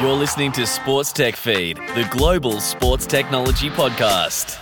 [0.00, 4.54] You're listening to Sports Tech Feed, the global sports technology podcast.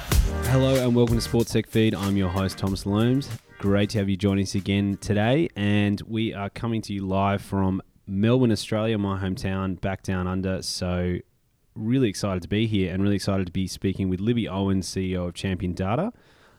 [0.49, 1.95] Hello and welcome to Sports Tech Feed.
[1.95, 3.29] I'm your host, Thomas Looms.
[3.59, 5.49] Great to have you join us again today.
[5.55, 10.61] And we are coming to you live from Melbourne, Australia, my hometown, back down under.
[10.61, 11.19] So,
[11.77, 15.29] really excited to be here and really excited to be speaking with Libby Owen, CEO
[15.29, 16.13] of Champion Data,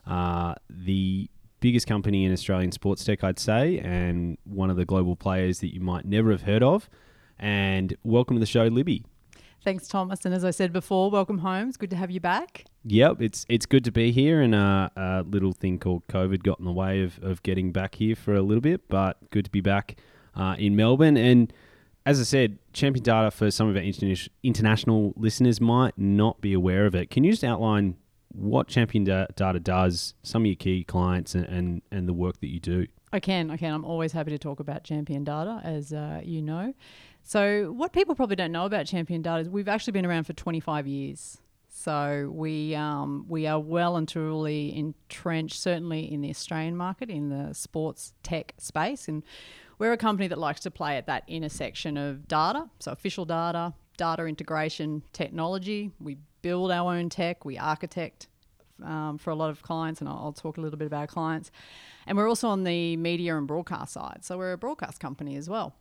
[0.06, 1.28] uh, the
[1.60, 5.74] biggest company in Australian sports tech, I'd say, and one of the global players that
[5.74, 6.88] you might never have heard of.
[7.40, 9.02] And welcome to the show, Libby.
[9.64, 10.24] Thanks, Thomas.
[10.24, 11.68] And as I said before, welcome home.
[11.68, 12.66] It's good to have you back.
[12.84, 16.58] Yep, it's it's good to be here, and uh, a little thing called COVID got
[16.58, 19.50] in the way of, of getting back here for a little bit, but good to
[19.50, 19.96] be back
[20.34, 21.16] uh, in Melbourne.
[21.16, 21.52] And
[22.06, 26.52] as I said, Champion Data for some of our interna- international listeners might not be
[26.52, 27.10] aware of it.
[27.10, 27.96] Can you just outline
[28.32, 32.40] what Champion da- Data does, some of your key clients, and, and, and the work
[32.40, 32.86] that you do?
[33.12, 33.74] I can, I can.
[33.74, 36.72] I'm always happy to talk about Champion Data, as uh, you know.
[37.30, 40.32] So, what people probably don't know about Champion Data is we've actually been around for
[40.32, 41.38] 25 years.
[41.68, 47.28] So we um, we are well and truly entrenched, certainly in the Australian market, in
[47.28, 49.22] the sports tech space, and
[49.78, 53.74] we're a company that likes to play at that intersection of data, so official data,
[53.96, 55.92] data integration, technology.
[56.00, 58.26] We build our own tech, we architect
[58.82, 61.06] um, for a lot of clients, and I'll, I'll talk a little bit about our
[61.06, 61.52] clients.
[62.08, 65.48] And we're also on the media and broadcast side, so we're a broadcast company as
[65.48, 65.76] well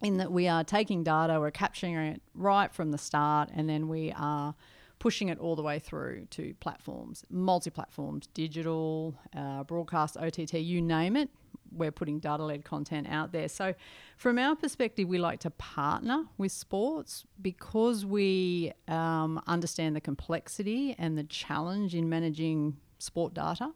[0.00, 3.88] in that we are taking data, we're capturing it right from the start, and then
[3.88, 4.54] we are
[4.98, 10.82] pushing it all the way through to platforms, multi platforms, digital, uh, broadcast, OTT, you
[10.82, 11.30] name it.
[11.70, 13.48] We're putting data led content out there.
[13.48, 13.74] So,
[14.16, 20.94] from our perspective, we like to partner with sports because we um, understand the complexity
[20.98, 23.72] and the challenge in managing sport data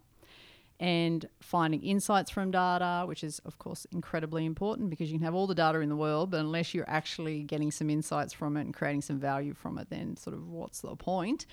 [0.80, 5.34] and finding insights from data, which is, of course, incredibly important because you can have
[5.34, 8.62] all the data in the world, but unless you're actually getting some insights from it
[8.62, 11.46] and creating some value from it, then sort of what's the point?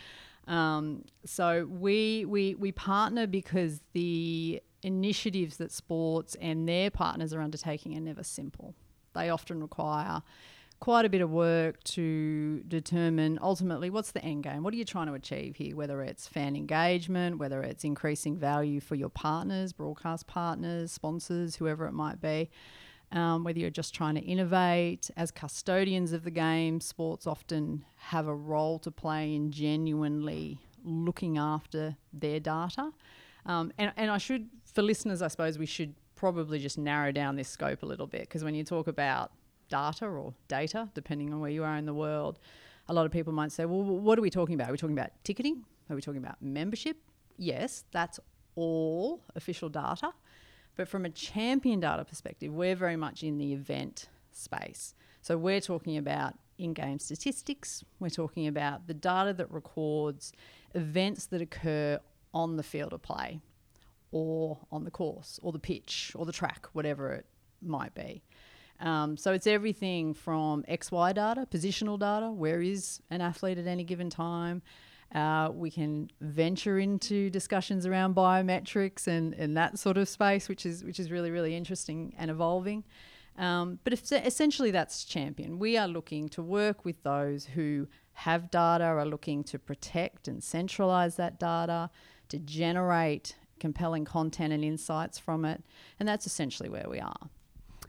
[0.48, 7.42] Um, so we, we, we partner because the initiatives that sports and their partners are
[7.42, 8.74] undertaking are never simple.
[9.14, 10.24] They often require
[10.80, 14.64] quite a bit of work to determine ultimately what's the end game.
[14.64, 15.76] What are you trying to achieve here?
[15.76, 21.86] Whether it's fan engagement, whether it's increasing value for your partners, broadcast partners, sponsors, whoever
[21.86, 22.50] it might be.
[23.12, 28.28] Um, whether you're just trying to innovate as custodians of the game, sports often have
[28.28, 32.92] a role to play in genuinely looking after their data.
[33.48, 37.36] Um, and, and I should, for listeners, I suppose we should probably just narrow down
[37.36, 39.32] this scope a little bit because when you talk about
[39.70, 42.40] data or data, depending on where you are in the world,
[42.88, 44.70] a lot of people might say, well, what are we talking about?
[44.70, 45.64] Are we talking about ticketing?
[45.90, 46.98] Are we talking about membership?
[47.38, 48.20] Yes, that's
[48.56, 50.12] all official data.
[50.76, 54.94] But from a champion data perspective, we're very much in the event space.
[55.22, 60.34] So we're talking about in game statistics, we're talking about the data that records
[60.74, 62.00] events that occur
[62.34, 63.40] on the field of play
[64.12, 67.26] or on the course or the pitch or the track, whatever it
[67.62, 68.24] might be.
[68.80, 73.84] Um, so it's everything from XY data, positional data, where is an athlete at any
[73.84, 74.62] given time.
[75.14, 80.66] Uh, we can venture into discussions around biometrics and, and that sort of space, which
[80.66, 82.84] is which is really really interesting and evolving.
[83.38, 85.60] Um, but essentially, that's champion.
[85.60, 90.44] We are looking to work with those who have data, are looking to protect and
[90.44, 91.90] centralize that data,
[92.28, 95.64] to generate compelling content and insights from it,
[96.00, 97.30] and that's essentially where we are.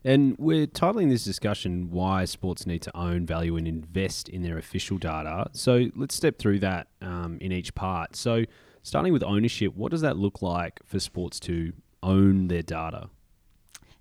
[0.03, 4.57] And we're titling this discussion Why Sports Need to Own, Value, and Invest in Their
[4.57, 5.51] Official Data.
[5.53, 8.17] So let's step through that um, in each part.
[8.17, 8.45] So,
[8.83, 13.11] starting with ownership, what does that look like for sports to own their data?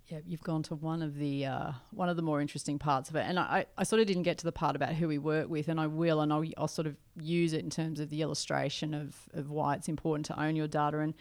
[0.08, 3.16] Yeah, you've gone to one of the uh, one of the more interesting parts of
[3.16, 5.50] it, and I, I sort of didn't get to the part about who we work
[5.50, 8.24] with, and I will, and I'll, I'll sort of use it in terms of the
[8.24, 10.98] illustration of of why it's important to own your data.
[10.98, 11.14] And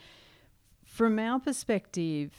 [0.87, 2.31] from our perspective,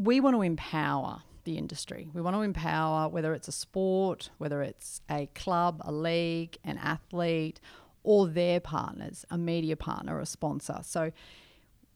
[0.00, 2.08] we want to empower the industry.
[2.14, 6.78] We want to empower whether it's a sport, whether it's a club, a league, an
[6.78, 7.60] athlete,
[8.02, 10.78] or their partners, a media partner, a sponsor.
[10.82, 11.12] So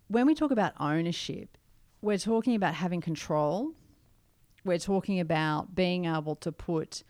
[0.08, 1.56] when we talk about ownership,
[2.02, 3.72] we're talking about having control.
[4.66, 7.04] We're talking about being able to put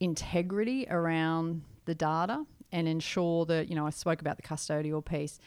[0.00, 5.38] integrity around the data and ensure that, you know, I spoke about the custodial piece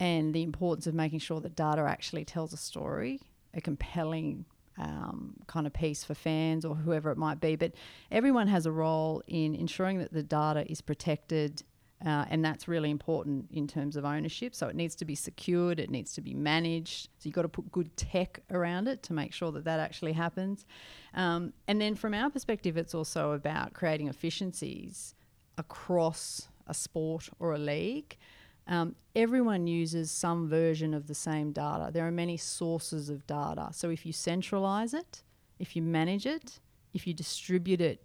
[0.00, 3.20] and the importance of making sure that data actually tells a story
[3.56, 4.44] a compelling
[4.78, 7.56] um, kind of piece for fans or whoever it might be.
[7.56, 7.72] But
[8.10, 11.62] everyone has a role in ensuring that the data is protected
[12.04, 14.54] Uh, and that's really important in terms of ownership.
[14.54, 17.08] So it needs to be secured, it needs to be managed.
[17.18, 20.12] So you've got to put good tech around it to make sure that that actually
[20.12, 20.66] happens.
[21.14, 25.14] Um, and then from our perspective, it's also about creating efficiencies
[25.56, 28.18] across a sport or a league.
[28.66, 31.90] Um, everyone uses some version of the same data.
[31.92, 33.68] There are many sources of data.
[33.72, 35.22] So if you centralize it,
[35.58, 36.60] if you manage it,
[36.92, 38.02] if you distribute it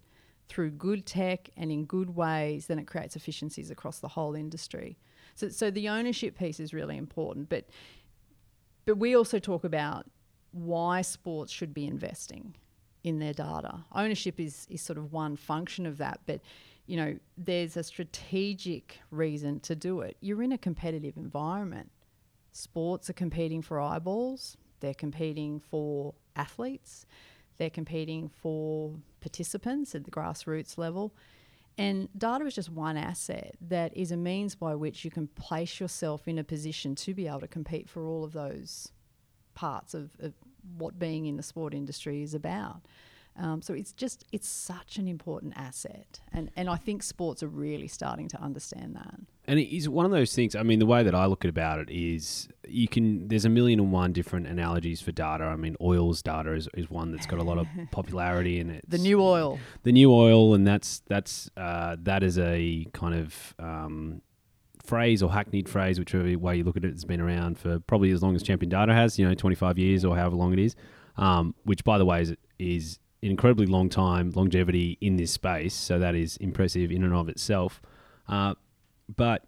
[0.48, 4.98] through good tech and in good ways, then it creates efficiencies across the whole industry.
[5.34, 7.48] So, so the ownership piece is really important.
[7.48, 7.68] But,
[8.84, 10.06] but we also talk about
[10.52, 12.54] why sports should be investing
[13.04, 13.84] in their data.
[13.92, 16.40] Ownership is, is sort of one function of that, but
[16.90, 20.16] you know, there's a strategic reason to do it.
[20.20, 21.88] You're in a competitive environment.
[22.50, 27.06] Sports are competing for eyeballs, they're competing for athletes,
[27.58, 31.14] they're competing for participants at the grassroots level.
[31.78, 35.78] And data is just one asset that is a means by which you can place
[35.78, 38.90] yourself in a position to be able to compete for all of those
[39.54, 40.34] parts of, of
[40.76, 42.82] what being in the sport industry is about.
[43.40, 47.48] Um, so it's just it's such an important asset, and and I think sports are
[47.48, 49.14] really starting to understand that.
[49.46, 50.54] And it is one of those things.
[50.54, 53.28] I mean, the way that I look at about it is you can.
[53.28, 55.44] There's a million and one different analogies for data.
[55.44, 58.84] I mean, oil's data is, is one that's got a lot of popularity in it.
[58.86, 59.58] The new oil.
[59.84, 63.54] The new oil, and that's that's uh, that is a kind of.
[63.58, 64.22] Um,
[64.82, 68.10] phrase or hackneyed phrase, whichever way you look at it, has been around for probably
[68.10, 70.74] as long as Champion Data has, you know, 25 years or however long it is.
[71.16, 75.98] Um, which, by the way, is, is incredibly long time longevity in this space, so
[75.98, 77.80] that is impressive in and of itself.
[78.28, 78.54] Uh,
[79.14, 79.46] but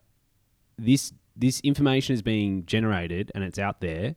[0.79, 4.17] this this information is being generated and it's out there.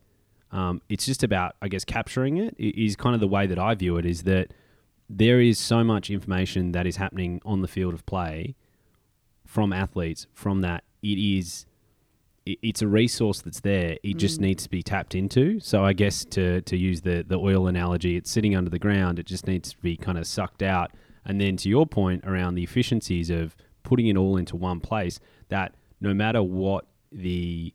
[0.52, 2.56] Um, it's just about, I guess, capturing it.
[2.58, 4.06] Is kind of the way that I view it.
[4.06, 4.54] Is that
[5.10, 8.56] there is so much information that is happening on the field of play
[9.46, 10.28] from athletes.
[10.34, 11.66] From that, it is
[12.46, 13.98] it's a resource that's there.
[14.04, 14.44] It just mm.
[14.44, 15.60] needs to be tapped into.
[15.60, 19.20] So I guess to to use the the oil analogy, it's sitting under the ground.
[19.20, 20.92] It just needs to be kind of sucked out.
[21.26, 25.20] And then to your point around the efficiencies of putting it all into one place,
[25.50, 27.74] that no matter what the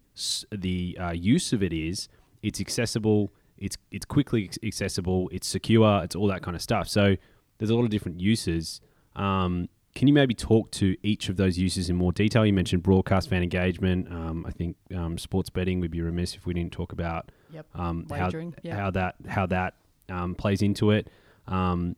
[0.53, 2.09] the uh, use of it is,
[2.43, 3.33] it's accessible.
[3.59, 5.29] It's it's quickly accessible.
[5.33, 6.03] It's secure.
[6.05, 6.89] It's all that kind of stuff.
[6.89, 7.17] So
[7.59, 8.81] there's a lot of different uses.
[9.17, 12.47] Um, can you maybe talk to each of those uses in more detail?
[12.47, 14.11] You mentioned broadcast fan engagement.
[14.11, 17.67] Um, I think um, sports betting would be remiss if we didn't talk about yep.
[17.75, 18.31] um, how,
[18.63, 18.77] yep.
[18.77, 19.75] how that how that
[20.09, 21.09] um, plays into it,
[21.49, 21.97] um,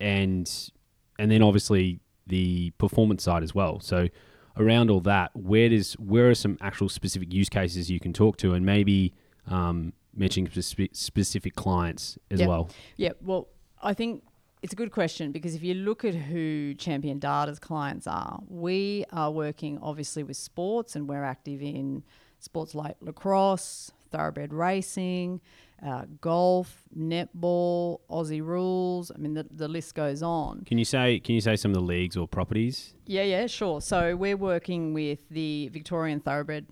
[0.00, 0.70] and
[1.18, 3.80] and then obviously the performance side as well.
[3.80, 4.08] So
[4.56, 8.36] around all that, where does where are some actual specific use cases you can talk
[8.38, 9.14] to, and maybe
[9.46, 10.50] um, mentioning
[10.92, 12.48] specific clients as yep.
[12.48, 12.70] well?
[12.96, 13.12] Yeah.
[13.20, 13.48] Well,
[13.80, 14.24] I think
[14.62, 19.04] it's a good question because if you look at who Champion Data's clients are, we
[19.12, 22.02] are working obviously with sports and we're active in
[22.40, 25.40] sports like lacrosse, thoroughbred racing,
[25.84, 29.12] uh, golf, netball, Aussie rules.
[29.14, 30.64] I mean, the, the list goes on.
[30.64, 32.94] Can you say Can you say some of the leagues or properties?
[33.06, 33.80] Yeah, yeah, sure.
[33.80, 36.66] So we're working with the Victorian Thoroughbred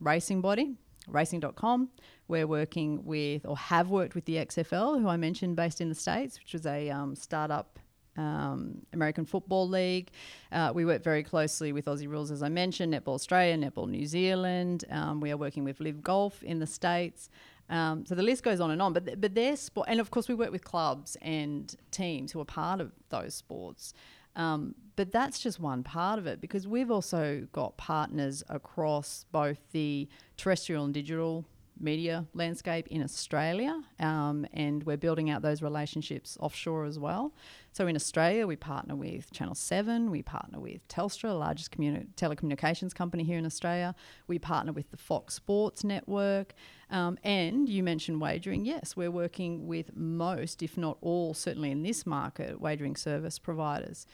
[0.00, 0.76] Racing Body,
[1.08, 1.88] racing.com.
[2.32, 5.94] We're working with, or have worked with the XFL, who I mentioned, based in the
[5.94, 7.78] States, which was a um, startup
[8.16, 10.12] um, American Football League.
[10.50, 14.06] Uh, we work very closely with Aussie Rules, as I mentioned, Netball Australia, Netball New
[14.06, 14.86] Zealand.
[14.90, 17.28] Um, we are working with Live Golf in the States.
[17.68, 18.94] Um, so the list goes on and on.
[18.94, 22.46] But, but their sport, and of course, we work with clubs and teams who are
[22.46, 23.92] part of those sports.
[24.36, 29.58] Um, but that's just one part of it because we've also got partners across both
[29.72, 30.08] the
[30.38, 31.44] terrestrial and digital
[31.78, 37.32] media landscape in Australia, um, and we're building out those relationships offshore as well.
[37.72, 42.06] So in Australia, we partner with Channel 7, we partner with Telstra, the largest communi-
[42.14, 43.94] telecommunications company here in Australia,
[44.26, 46.54] we partner with the Fox Sports Network,
[46.90, 48.64] um, and you mentioned wagering.
[48.64, 54.06] Yes, we're working with most, if not all, certainly in this market, wagering service providers.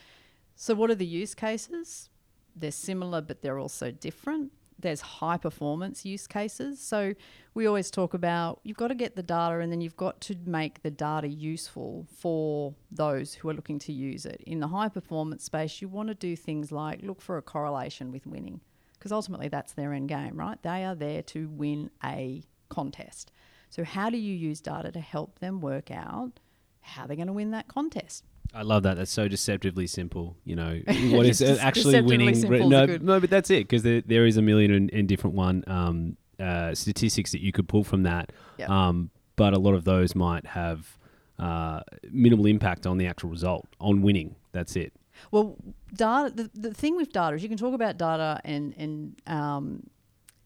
[0.55, 2.09] So, what are the use cases?
[2.55, 6.81] They're similar, but they're also different there's high performance use cases.
[6.81, 7.15] So
[7.55, 10.37] we always talk about you've got to get the data and then you've got to
[10.47, 14.41] make the data useful for those who are looking to use it.
[14.47, 18.13] In the high performance space, you want to do things like look for a correlation
[18.13, 18.61] with winning
[18.95, 20.61] because ultimately that's their end game, right?
[20.63, 23.33] They are there to win a contest.
[23.71, 26.41] So how do you use data to help them work out
[26.81, 28.25] how they're going to win that contest?
[28.55, 28.97] I love that.
[28.97, 30.37] That's so deceptively simple.
[30.45, 32.41] You know, what is actually winning?
[32.69, 35.65] No, no, but that's it because there, there is a million and, and different one
[35.67, 38.33] um, uh, statistics that you could pull from that.
[38.59, 38.71] Yep.
[38.71, 40.99] Um, but a lot of those might have
[41.39, 44.35] uh, minimal impact on the actual result on winning.
[44.53, 44.93] That's it.
[45.31, 45.57] Well,
[45.95, 46.33] data.
[46.35, 49.91] The, the thing with data is you can talk about data and and um,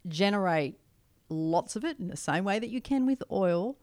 [0.08, 0.78] generate
[1.28, 3.78] lots of it in the same way that you can with oil,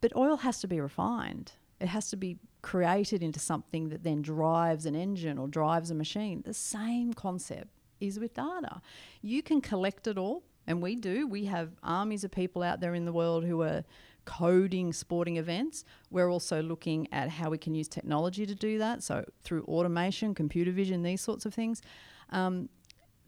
[0.00, 1.52] but oil has to be refined.
[1.80, 5.94] It has to be created into something that then drives an engine or drives a
[5.94, 6.42] machine.
[6.44, 7.68] The same concept
[8.00, 8.82] is with data.
[9.22, 11.28] You can collect it all, and we do.
[11.28, 13.84] We have armies of people out there in the world who are
[14.24, 15.84] coding sporting events.
[16.10, 19.04] We're also looking at how we can use technology to do that.
[19.04, 21.82] So, through automation, computer vision, these sorts of things.
[22.30, 22.68] Um,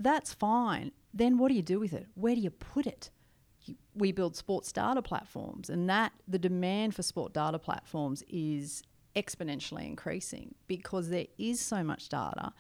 [0.01, 0.91] that's fine.
[1.15, 2.09] Then, what do you do with it?
[2.17, 3.11] Where do you put it?
[3.95, 8.83] we build sports data platforms, and that the demand for sport data platforms is
[9.23, 12.53] exponentially increasing because there is so much data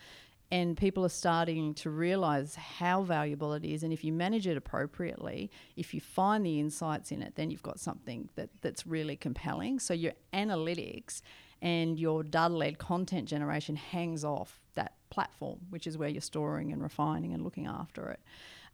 [0.50, 3.82] and people are starting to realize how valuable it is.
[3.82, 7.62] And if you manage it appropriately if you find the insights in it then you've
[7.62, 9.78] got something that, that's really compelling.
[9.78, 11.22] So your analytics
[11.60, 16.82] and your data-led content generation hangs off that platform which is where you're storing and
[16.82, 18.20] refining and looking after it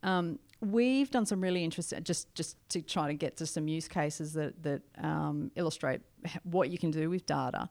[0.05, 3.89] um, we've done some really interesting just just to try to get to some use
[3.89, 6.01] cases that that um, illustrate
[6.45, 7.69] what you can do with data.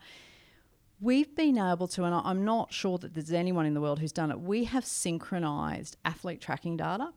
[0.99, 4.13] We've been able to, and I'm not sure that there's anyone in the world who's
[4.13, 4.39] done it.
[4.39, 7.09] We have synchronized athlete tracking data.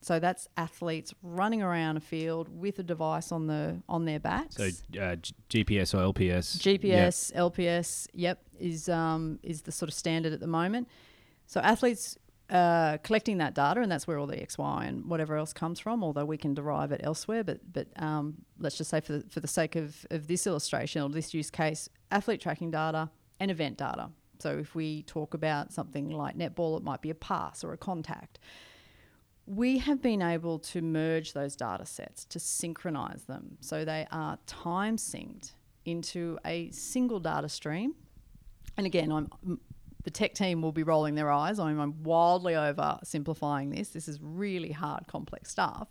[0.00, 4.56] So that's athletes running around a field with a device on the on their backs.
[4.56, 5.16] So uh,
[5.50, 6.58] GPS or LPS.
[6.58, 7.42] GPS, yep.
[7.42, 10.88] LPS, yep, is um, is the sort of standard at the moment.
[11.46, 12.16] So athletes
[12.50, 16.04] uh, collecting that data, and that's where all the XY and whatever else comes from.
[16.04, 19.40] Although we can derive it elsewhere, but but um, let's just say for the, for
[19.40, 23.10] the sake of, of this illustration or this use case, athlete tracking data
[23.40, 24.10] and event data.
[24.38, 27.76] So if we talk about something like netball, it might be a pass or a
[27.76, 28.38] contact.
[29.46, 34.38] We have been able to merge those data sets to synchronize them so they are
[34.46, 35.52] time synced
[35.84, 37.94] into a single data stream.
[38.76, 39.30] And again, I'm
[40.06, 41.58] the tech team will be rolling their eyes.
[41.58, 43.88] I mean, I'm wildly oversimplifying this.
[43.88, 45.88] This is really hard, complex stuff.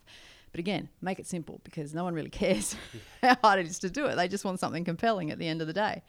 [0.53, 2.77] But again, make it simple because no one really cares
[3.21, 4.15] how hard it is to do it.
[4.15, 6.01] They just want something compelling at the end of the day.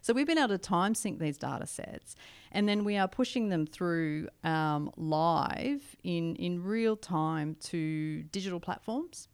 [0.00, 2.16] So we've been able to time sync these data sets,
[2.50, 8.58] and then we are pushing them through um, live in in real time to digital
[8.58, 9.28] platforms,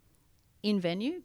[0.62, 1.22] in venue,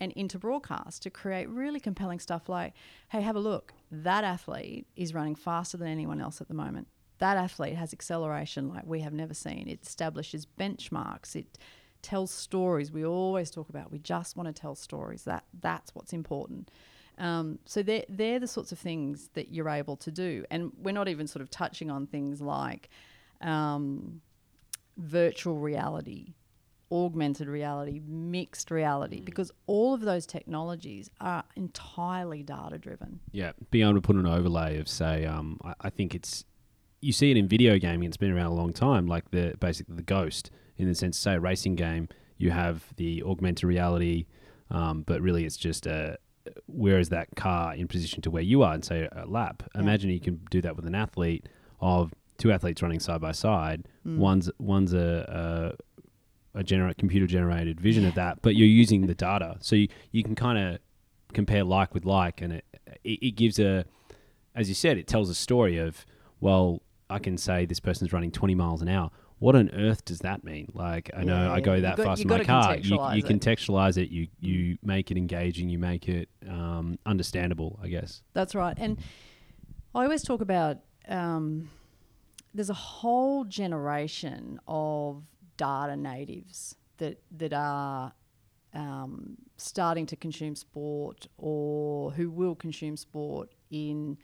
[0.00, 2.74] and into broadcast to create really compelling stuff like,
[3.08, 3.72] hey, have a look.
[3.90, 6.88] That athlete is running faster than anyone else at the moment.
[7.18, 9.68] That athlete has acceleration like we have never seen.
[9.68, 11.34] It establishes benchmarks.
[11.34, 11.58] It
[12.02, 12.92] tells stories.
[12.92, 15.24] We always talk about we just want to tell stories.
[15.24, 16.70] That that's what's important.
[17.18, 20.44] Um, so they're, they're the sorts of things that you're able to do.
[20.50, 22.88] And we're not even sort of touching on things like
[23.40, 24.20] um,
[24.96, 26.34] virtual reality
[26.90, 29.24] augmented reality, mixed reality, mm.
[29.24, 33.20] because all of those technologies are entirely data driven.
[33.32, 36.44] Yeah, being able to put an overlay of, say, um, I, I, think it's
[37.00, 38.08] you see it in video gaming.
[38.08, 41.34] It's been around a long time, like the basically the Ghost, in the sense, say,
[41.34, 42.08] a racing game.
[42.38, 44.26] You have the augmented reality,
[44.70, 46.18] um, but really it's just a
[46.66, 49.62] where is that car in position to where you are, and say a lap.
[49.74, 49.82] Yeah.
[49.82, 51.48] Imagine you can do that with an athlete
[51.80, 53.86] of two athletes running side by side.
[54.06, 54.18] Mm.
[54.18, 55.82] One's one's a, a
[56.58, 60.24] a gener- computer generated vision of that, but you're using the data, so you, you
[60.24, 60.80] can kind of
[61.32, 62.64] compare like with like, and it,
[63.04, 63.84] it, it gives a,
[64.54, 66.04] as you said, it tells a story of
[66.40, 69.10] well, I can say this person's running 20 miles an hour.
[69.38, 70.70] What on earth does that mean?
[70.74, 72.76] Like, I know I go that got, fast in my car.
[72.76, 74.10] You, you contextualize it.
[74.10, 75.68] You you make it engaging.
[75.68, 77.78] You make it um, understandable.
[77.80, 78.76] I guess that's right.
[78.76, 78.98] And
[79.94, 81.70] I always talk about um,
[82.52, 85.22] there's a whole generation of
[85.58, 88.12] data natives that that are
[88.74, 94.16] um, starting to consume sport or who will consume sport in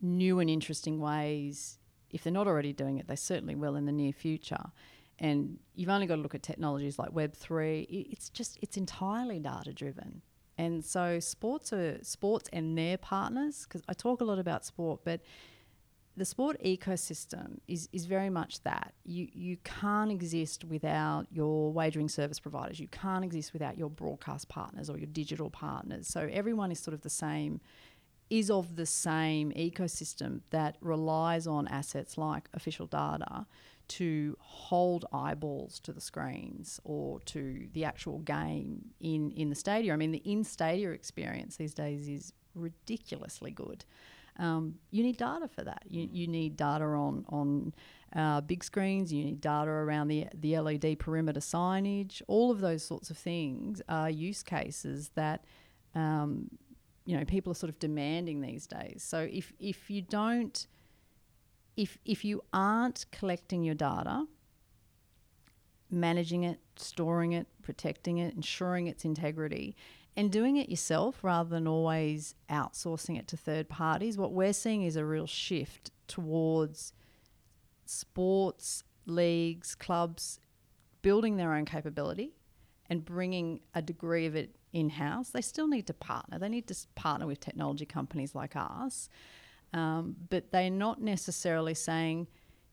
[0.00, 1.78] new and interesting ways.
[2.10, 4.72] If they're not already doing it, they certainly will in the near future.
[5.18, 7.82] And you've only got to look at technologies like Web three.
[7.90, 10.22] It's just it's entirely data driven.
[10.56, 15.00] And so sports are sports and their partners because I talk a lot about sport,
[15.04, 15.20] but
[16.20, 18.92] the sport ecosystem is, is very much that.
[19.04, 22.78] You, you can't exist without your wagering service providers.
[22.78, 26.08] You can't exist without your broadcast partners or your digital partners.
[26.08, 27.62] So everyone is sort of the same,
[28.28, 33.46] is of the same ecosystem that relies on assets like official data
[33.88, 39.94] to hold eyeballs to the screens or to the actual game in, in the stadium.
[39.94, 43.86] I mean, the in stadium experience these days is ridiculously good.
[44.38, 45.82] Um, you need data for that.
[45.88, 47.74] You, you need data on on
[48.14, 49.12] uh, big screens.
[49.12, 52.22] You need data around the the LED perimeter signage.
[52.26, 55.44] All of those sorts of things are use cases that
[55.94, 56.48] um,
[57.04, 59.02] you know people are sort of demanding these days.
[59.06, 60.66] So if if you don't
[61.76, 64.26] if if you aren't collecting your data,
[65.90, 69.76] managing it, storing it, protecting it, ensuring its integrity,
[70.16, 74.82] and doing it yourself rather than always outsourcing it to third parties, what we're seeing
[74.82, 76.92] is a real shift towards
[77.86, 80.40] sports, leagues, clubs
[81.02, 82.34] building their own capability
[82.88, 85.30] and bringing a degree of it in house.
[85.30, 89.08] They still need to partner, they need to partner with technology companies like us,
[89.72, 92.26] um, but they're not necessarily saying,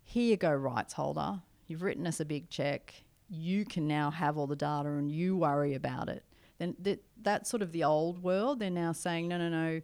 [0.03, 2.93] here you go, rights holder, you've written us a big check.
[3.29, 6.23] You can now have all the data and you worry about it
[6.57, 8.59] then that, that's sort of the old world.
[8.59, 9.81] They're now saying, no, no, no,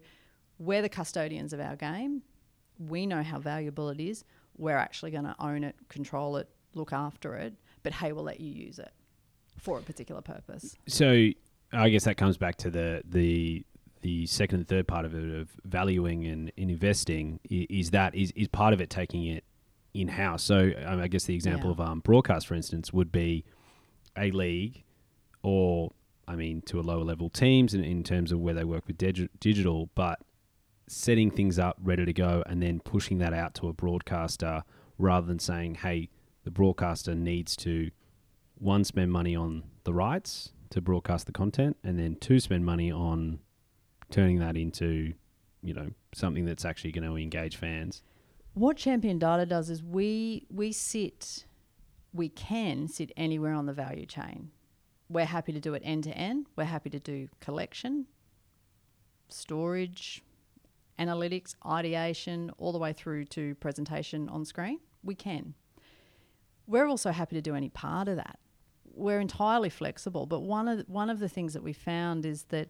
[0.58, 2.24] we're the custodians of our game.
[2.80, 4.24] We know how valuable it is.
[4.58, 7.53] We're actually going to own it, control it, look after it.
[7.84, 8.92] But hey, we'll let you use it
[9.60, 10.75] for a particular purpose.
[10.88, 11.30] So
[11.72, 13.65] I guess that comes back to the the
[14.01, 18.32] the second and third part of it of valuing and, and investing is that is,
[18.36, 19.46] is part of it taking it
[19.94, 20.44] in house.
[20.44, 21.84] So um, I guess the example yeah.
[21.84, 23.46] of um, broadcast, for instance, would be
[24.18, 24.84] a league
[25.42, 25.92] or
[26.27, 28.98] I mean, to a lower level teams in, in terms of where they work with
[28.98, 30.20] dig- digital, but
[30.88, 34.63] setting things up ready to go and then pushing that out to a broadcaster
[34.98, 36.10] rather than saying, hey,
[36.44, 37.89] the broadcaster needs to
[38.56, 42.92] one spend money on the rights to broadcast the content and then two spend money
[42.92, 43.39] on
[44.10, 45.13] turning that into
[45.62, 48.01] you know something that's actually going to engage fans.
[48.53, 51.46] What champion data does is we we sit
[52.13, 54.51] we can sit anywhere on the value chain
[55.13, 56.48] we're happy to do it end to end.
[56.55, 58.08] We're happy to do collection,
[59.29, 60.24] storage,
[61.00, 64.79] analytics, ideation, all the way through to presentation on screen.
[65.03, 65.53] We can.
[66.67, 68.39] We're also happy to do any part of that.
[68.96, 72.43] We're entirely flexible, but one of the, one of the things that we found is
[72.50, 72.70] that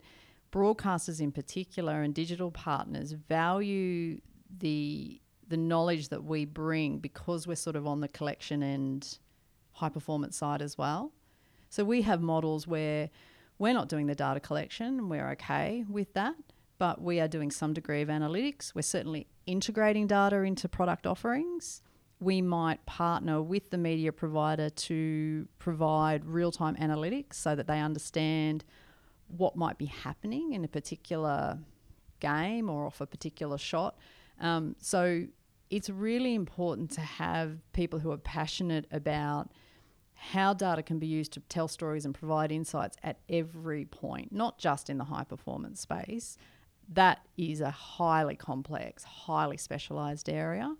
[0.51, 4.19] broadcasters in particular and digital partners value
[4.59, 5.19] the
[5.49, 9.19] the knowledge that we bring because we're sort of on the collection and
[9.73, 11.11] high performance side as well.
[11.73, 13.09] So we have models where
[13.57, 16.35] we're not doing the data collection, and we're okay with that,
[16.77, 18.75] but we are doing some degree of analytics.
[18.75, 21.81] We're certainly integrating data into product offerings.
[22.19, 27.79] We might partner with the media provider to provide real time analytics so that they
[27.79, 28.63] understand
[29.35, 31.57] what might be happening in a particular
[32.19, 33.97] game or off a particular shot.
[34.39, 35.25] Um, so
[35.71, 39.49] it's really important to have people who are passionate about
[40.31, 44.57] how data can be used to tell stories and provide insights at every point, not
[44.57, 46.37] just in the high performance space.
[46.87, 50.75] That is a highly complex, highly specialized area.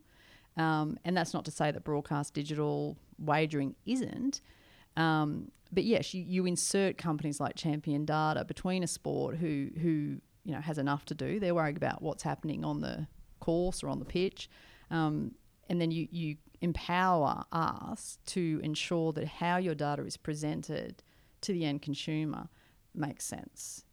[0.56, 4.40] Um, and that's not to say that broadcast digital wagering isn't.
[4.96, 10.22] Um, but yes, you, you insert companies like Champion Data between a sport who who
[10.46, 11.40] you know has enough to do.
[11.40, 13.08] They're worried about what's happening on the
[13.40, 14.50] course or on the pitch,
[14.90, 15.34] um,
[15.74, 21.02] and then you you empower us to ensure that how your data is presented
[21.42, 22.48] to the end consumer
[22.94, 23.84] makes sense,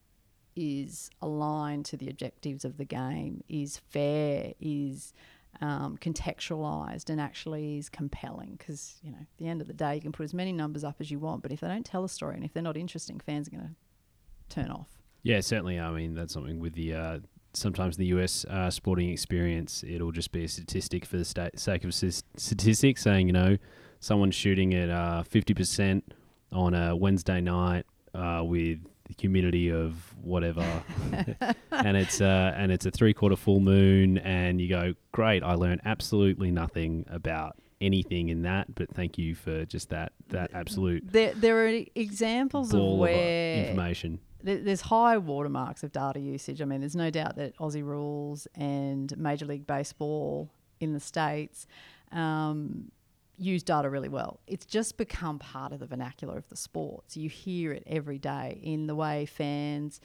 [0.55, 5.14] is aligned to the objectives of the game, is fair, is
[5.62, 8.57] um, contextualized, and actually is compelling.
[8.59, 10.85] Because you know, at the end of the day, you can put as many numbers
[10.85, 12.77] up as you want, but if they don't tell a story and if they're not
[12.77, 14.90] interesting, fans are going to turn off.
[15.23, 15.81] Yeah, certainly.
[15.81, 17.19] I mean, that's something with the uh,
[17.53, 21.85] sometimes the US uh, sporting experience, it'll just be a statistic for the sta- sake
[21.85, 23.57] of statistics, saying you know
[24.01, 26.15] someone's shooting at uh, fifty uh, percent
[26.53, 30.65] on a Wednesday night uh, with the humidity of whatever,
[31.73, 35.55] and it's uh, and it's a three quarter full moon, and you go, great, I
[35.55, 41.11] learned absolutely nothing about anything in that, but thank you for just that that absolute.
[41.11, 46.61] There, there are examples of where of information there's high watermarks of data usage.
[46.62, 50.50] I mean, there's no doubt that Aussie rules and Major League Baseball
[50.81, 51.66] in the States
[52.12, 52.90] um,
[53.38, 54.40] use data really well.
[54.46, 57.16] It's just become part of the vernacular of the sports.
[57.16, 60.00] You hear it every day in the way fans,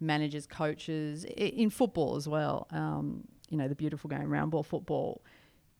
[0.00, 2.66] managers, coaches, in football as well.
[2.70, 5.22] Um, you know, the beautiful game, round ball football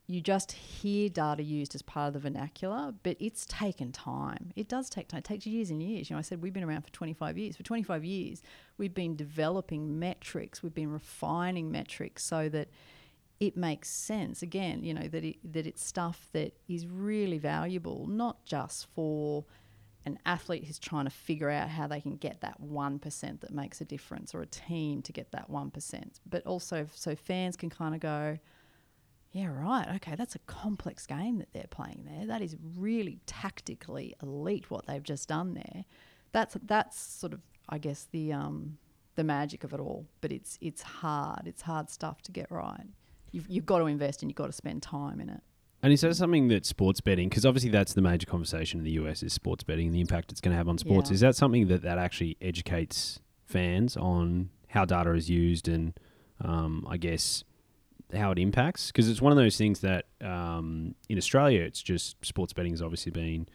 [0.07, 4.53] you just hear data used as part of the vernacular, but it's taken time.
[4.55, 5.19] It does take time.
[5.19, 6.11] It takes years and years.
[6.11, 7.57] You know, I said we've been around for 25 years.
[7.57, 8.43] For 25 years,
[8.77, 10.63] we've been developing metrics.
[10.63, 12.69] We've been refining metrics so that
[13.41, 14.43] it makes sense.
[14.43, 19.45] Again, you know that it, that it's stuff that is really valuable, not just for
[20.07, 23.81] an athlete who's trying to figure out how they can get that 1% that makes
[23.81, 27.95] a difference or a team to get that 1%, but also so fans can kind
[27.95, 28.39] of go,
[29.35, 29.97] yeah, right.
[29.97, 32.25] Okay, that's a complex game that they're playing there.
[32.25, 35.85] That is really tactically elite what they've just done there.
[36.31, 38.79] That's that's sort of I guess the um,
[39.17, 40.07] the magic of it all.
[40.21, 41.49] But it's it's hard.
[41.49, 42.87] It's hard stuff to get right.
[43.33, 45.41] you've, you've got to invest and you've got to spend time in it.
[45.83, 48.93] And is that something that sports betting, because obviously that's the major conversation in the
[48.93, 51.11] US is sports betting and the impact it's going to have on sports.
[51.11, 51.15] Yeah.
[51.15, 55.99] Is that something that that actually educates fans on how data is used and,
[56.41, 57.43] um, I guess,
[58.17, 58.89] how it impacts?
[58.89, 62.83] Because it's one of those things that um, in Australia, it's just sports betting has
[62.83, 63.49] obviously been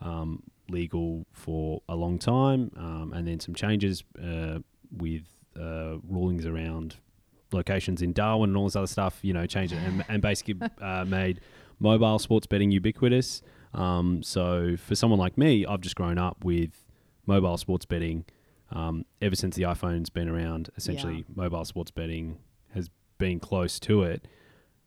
[0.00, 4.58] um, legal for a long time, um, and then some changes uh,
[4.96, 5.22] with
[5.58, 6.96] uh, rulings around
[7.52, 10.56] locations in Darwin and all this other stuff, you know, changed it and, and basically
[10.80, 11.40] uh, made
[11.78, 13.42] mobile sports betting ubiquitous.
[13.72, 16.70] Um, so for someone like me, I've just grown up with
[17.26, 18.24] mobile sports betting
[18.70, 20.70] um, ever since the iPhone's been around.
[20.76, 22.38] Essentially, mobile sports betting
[22.74, 24.26] has been close to it.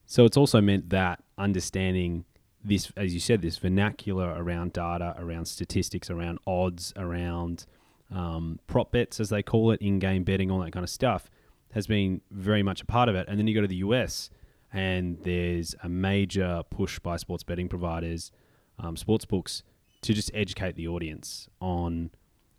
[0.06, 2.26] So it's also meant that understanding
[2.64, 7.66] this, as you said, this vernacular around data, around statistics, around odds, around
[8.14, 11.30] um, prop bets, as they call it, in-game betting, all that kind of stuff,
[11.72, 13.28] has been very much a part of it.
[13.28, 14.30] And then you go to the US,
[14.72, 18.32] and there's a major push by sports betting providers,
[18.80, 19.64] um, sports books,
[20.02, 22.12] to just educate the audience on,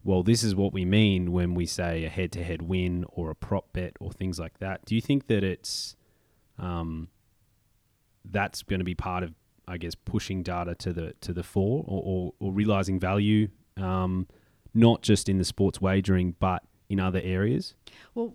[0.09, 3.75] well, this is what we mean when we say a head-to-head win or a prop
[3.75, 4.83] bet or things like that.
[4.87, 5.97] Do you think that it's
[6.59, 7.09] um,
[8.25, 9.35] that's going to be part of,
[9.69, 14.27] I guess, pushing data to the to the fore or, or, or realizing value, um,
[14.73, 17.75] not just in the sports wagering, but in other areas?
[18.15, 18.35] Well,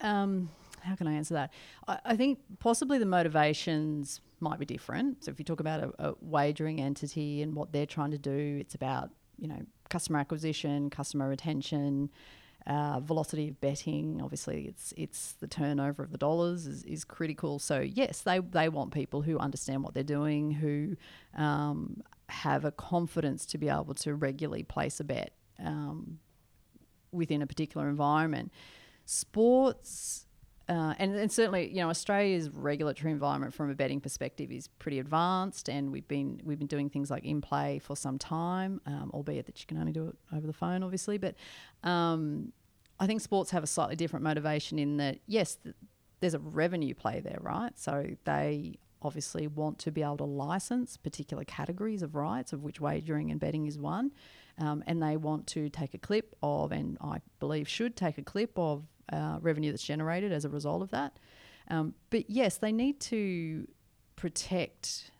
[0.00, 0.48] um,
[0.80, 1.52] how can I answer that?
[1.86, 5.24] I, I think possibly the motivations might be different.
[5.24, 8.56] So if you talk about a, a wagering entity and what they're trying to do,
[8.58, 9.60] it's about you know
[9.92, 12.10] customer acquisition, customer retention,
[12.66, 14.20] uh, velocity of betting.
[14.22, 17.58] Obviously, it's it's the turnover of the dollars is, is critical.
[17.58, 20.96] So yes, they they want people who understand what they're doing, who
[21.36, 26.18] um, have a confidence to be able to regularly place a bet um,
[27.12, 28.50] within a particular environment.
[29.04, 30.26] Sports.
[30.68, 34.98] Uh, and, and certainly, you know, Australia's regulatory environment from a betting perspective is pretty
[34.98, 39.10] advanced, and we've been we've been doing things like in play for some time, um,
[39.12, 41.18] albeit that you can only do it over the phone, obviously.
[41.18, 41.34] But
[41.82, 42.52] um,
[43.00, 45.74] I think sports have a slightly different motivation in that, yes, th-
[46.20, 47.76] there's a revenue play there, right?
[47.76, 52.80] So they obviously want to be able to license particular categories of rights, of which
[52.80, 54.12] wagering and betting is one.
[54.58, 58.22] Um, and they want to take a clip of, and I believe should take a
[58.22, 61.18] clip of uh, revenue that's generated as a result of that.
[61.68, 63.66] Um, but yes, they need to
[64.16, 65.10] protect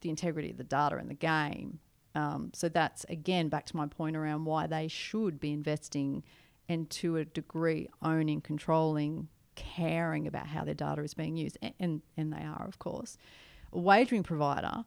[0.00, 1.80] the integrity of the data in the game.
[2.14, 6.24] Um, so that's again back to my point around why they should be investing
[6.68, 11.74] and to a degree owning, controlling, caring about how their data is being used, and
[11.78, 13.16] and, and they are of course.
[13.72, 14.84] A wagering provider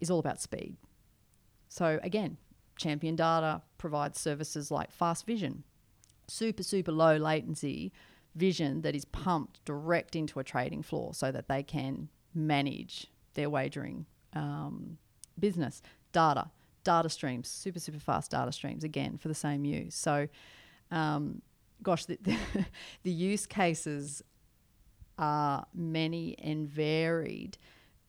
[0.00, 0.76] is all about speed.
[1.68, 2.36] So again,
[2.76, 5.64] Champion Data provides services like fast vision,
[6.32, 7.92] super super low latency
[8.34, 13.50] vision that is pumped direct into a trading floor so that they can manage their
[13.50, 14.96] wagering um,
[15.38, 15.82] business.
[16.12, 16.50] Data
[16.84, 19.94] data streams super super fast data streams again for the same use.
[19.94, 20.28] So
[20.90, 21.42] um,
[21.82, 22.36] gosh the, the,
[23.02, 24.22] the use cases
[25.18, 27.58] are many and varied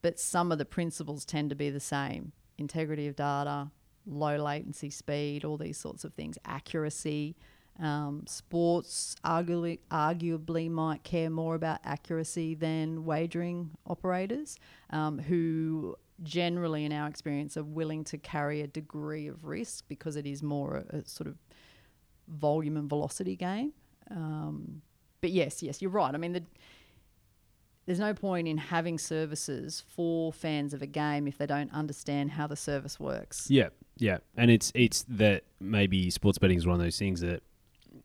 [0.02, 2.34] but some of the principles tend to be the same.
[2.58, 3.72] Integrity of data
[4.06, 7.36] low latency speed all these sorts of things accuracy
[7.80, 14.58] um, sports arguably, arguably might care more about accuracy than wagering operators,
[14.92, 20.16] um, who generally, in our experience, are willing to carry a degree of risk because
[20.16, 21.36] it is more a, a sort of
[22.28, 23.74] volume and velocity game.
[24.12, 24.82] Um,
[25.22, 26.14] but yes, yes, you're right.
[26.14, 26.44] I mean, the,
[27.86, 32.32] there's no point in having services for fans of a game if they don't understand
[32.32, 33.50] how the service works.
[33.50, 37.42] Yeah, yeah, and it's it's that maybe sports betting is one of those things that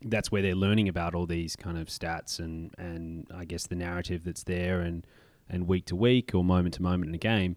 [0.02, 3.74] that's where they're learning about all these kind of stats and and I guess the
[3.76, 5.06] narrative that's there and
[5.48, 7.56] and week to week or moment to moment in a game,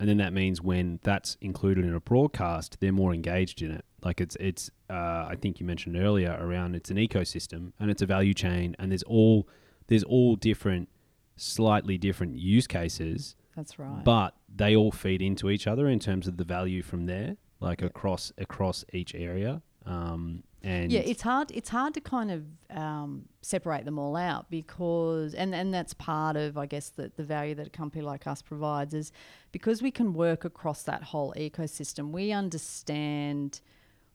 [0.00, 3.84] and then that means when that's included in a broadcast, they're more engaged in it.
[4.04, 8.02] Like it's it's uh, I think you mentioned earlier around it's an ecosystem and it's
[8.02, 9.48] a value chain and there's all
[9.88, 10.88] there's all different
[11.36, 14.02] slightly different use cases That's right.
[14.04, 17.80] but they all feed into each other in terms of the value from there like
[17.80, 17.86] Yeah.
[17.88, 21.50] across across each area um, and yeah, it's hard.
[21.52, 22.44] It's hard to kind of
[22.76, 27.22] um, separate them all out because, and and that's part of, I guess, the the
[27.22, 29.12] value that a company like us provides is
[29.52, 32.10] because we can work across that whole ecosystem.
[32.10, 33.60] We understand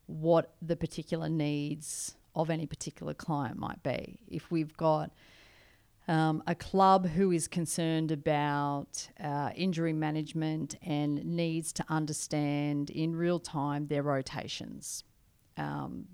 [0.08, 4.20] what the particular needs of any particular client might be.
[4.28, 5.12] If we've got
[6.08, 13.16] um, a club who is concerned about uh, injury management and needs to understand in
[13.16, 15.06] real time their rotations.
[15.56, 16.08] Um,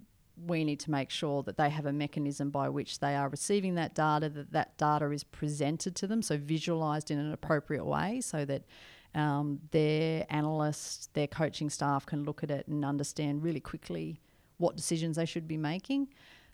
[0.45, 3.75] we need to make sure that they have a mechanism by which they are receiving
[3.75, 8.21] that data, that that data is presented to them, so visualized in an appropriate way,
[8.21, 8.63] so that
[9.15, 14.19] um, their analysts, their coaching staff can look at it and understand really quickly
[14.57, 16.09] what decisions they should be making.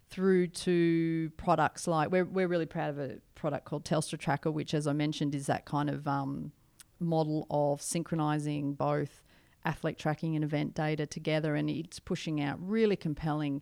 [0.09, 4.73] Through to products like we're we're really proud of a product called Telstra Tracker, which,
[4.73, 6.51] as I mentioned, is that kind of um,
[6.99, 9.23] model of synchronizing both
[9.65, 13.61] athlete tracking and event data together, and it's pushing out really compelling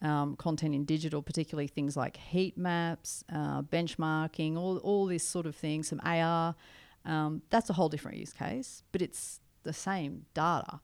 [0.00, 5.46] um, content in digital, particularly things like heat maps, uh, benchmarking, all, all this sort
[5.46, 6.54] of thing, some AR.
[7.04, 10.80] Um, that's a whole different use case, but it's the same data.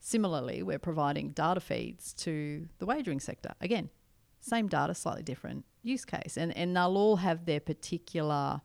[0.00, 3.52] Similarly, we're providing data feeds to the wagering sector.
[3.60, 3.90] Again,
[4.40, 6.36] same data, slightly different use case.
[6.36, 8.60] And, and they'll all have their particular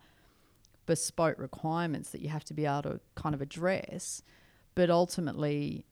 [0.85, 4.21] bespoke requirements that you have to be able to kind of address.
[4.75, 5.85] But ultimately,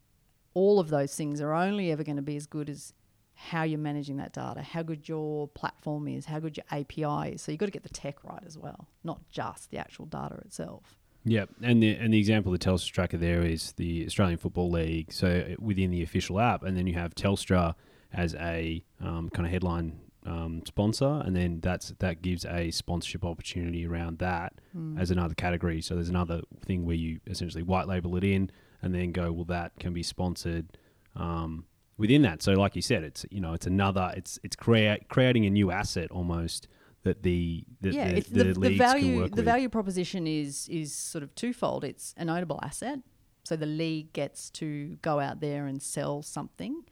[0.53, 2.93] all of those things are only ever going to be as good as
[3.35, 7.41] how you're managing that data, how good your platform is, how good your API is.
[7.41, 10.35] So you've got to get the tech right as well, not just the actual data
[10.45, 10.97] itself.
[11.25, 14.71] Yeah, and the and the example of the Telstra tracker there is the Australian Football
[14.71, 15.11] League.
[15.11, 17.75] So within the official app, and then you have Telstra
[18.13, 23.25] as a um, kind of headline um, sponsor, and then that's that gives a sponsorship
[23.25, 24.99] opportunity around that mm.
[24.99, 25.81] as another category.
[25.81, 29.45] So there's another thing where you essentially white label it in, and then go, well,
[29.45, 30.77] that can be sponsored
[31.15, 31.65] um,
[31.97, 32.41] within that.
[32.41, 35.71] So, like you said, it's you know, it's another, it's it's create creating a new
[35.71, 36.67] asset almost
[37.03, 39.45] that the, the yeah, the, the, the, the value the with.
[39.45, 41.83] value proposition is is sort of twofold.
[41.83, 42.99] It's a notable asset,
[43.43, 46.83] so the league gets to go out there and sell something,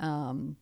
[0.00, 0.56] um,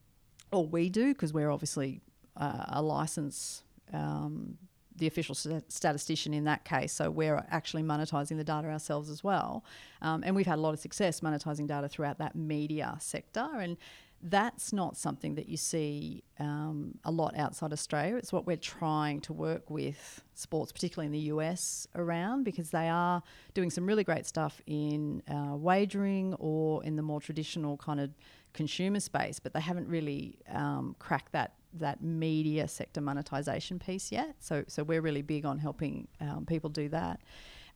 [0.52, 2.00] or we do because we're obviously
[2.36, 3.62] uh, a license.
[3.92, 4.58] Um,
[4.96, 6.92] the official statistician in that case.
[6.92, 9.64] So we're actually monetizing the data ourselves as well.
[10.02, 13.48] Um, and we've had a lot of success monetizing data throughout that media sector.
[13.58, 13.76] And
[14.22, 18.16] that's not something that you see um, a lot outside Australia.
[18.16, 22.88] It's what we're trying to work with sports, particularly in the US, around because they
[22.88, 23.22] are
[23.54, 28.10] doing some really great stuff in uh, wagering or in the more traditional kind of
[28.52, 34.36] consumer space, but they haven't really um, cracked that that media sector monetization piece yet.
[34.40, 37.20] So so we're really big on helping um, people do that.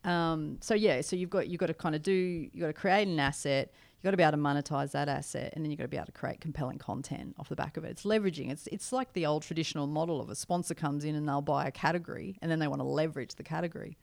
[0.04, 2.72] Um, so yeah, so you've got you've got to kind of do you've got to
[2.72, 5.76] create an asset you've got to be able to monetize that asset and then you've
[5.76, 7.90] got to be able to create compelling content off the back of it.
[7.90, 8.50] It's leveraging.
[8.50, 11.66] It's it's like the old traditional model of a sponsor comes in and they'll buy
[11.66, 13.98] a category and then they want to leverage the category.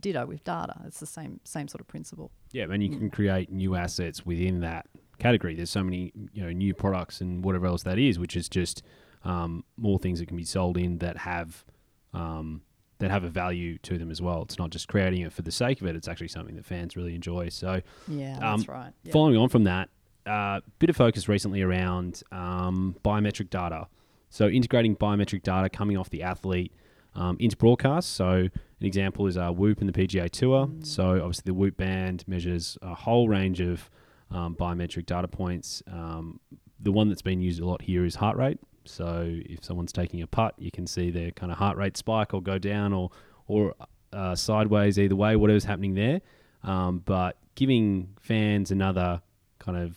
[0.00, 0.80] Ditto with data.
[0.86, 2.32] It's the same same sort of principle.
[2.52, 2.98] Yeah, and you mm.
[2.98, 4.86] can create new assets within that
[5.18, 5.54] category.
[5.54, 8.82] There's so many you know new products and whatever else that is, which is just
[9.24, 11.64] um, more things that can be sold in that have
[12.12, 12.62] um,
[12.98, 14.42] that have a value to them as well.
[14.42, 15.96] It's not just creating it for the sake of it.
[15.96, 17.48] It's actually something that fans really enjoy.
[17.48, 18.92] So yeah, um, that's right.
[19.04, 19.12] Yep.
[19.12, 19.88] Following on from that,
[20.26, 23.88] a uh, bit of focus recently around um, biometric data.
[24.30, 26.72] So integrating biometric data coming off the athlete
[27.14, 28.14] um, into broadcast.
[28.14, 30.66] So an example is uh, Whoop and the PGA Tour.
[30.66, 30.86] Mm.
[30.86, 33.90] So obviously the Whoop band measures a whole range of
[34.30, 35.82] um, biometric data points.
[35.90, 36.40] Um,
[36.80, 38.58] the one that's been used a lot here is heart rate.
[38.84, 42.34] So if someone's taking a putt, you can see their kind of heart rate spike
[42.34, 43.10] or go down or
[43.46, 43.74] or
[44.12, 46.20] uh, sideways either way, whatever's happening there.
[46.62, 49.20] Um, but giving fans another
[49.58, 49.96] kind of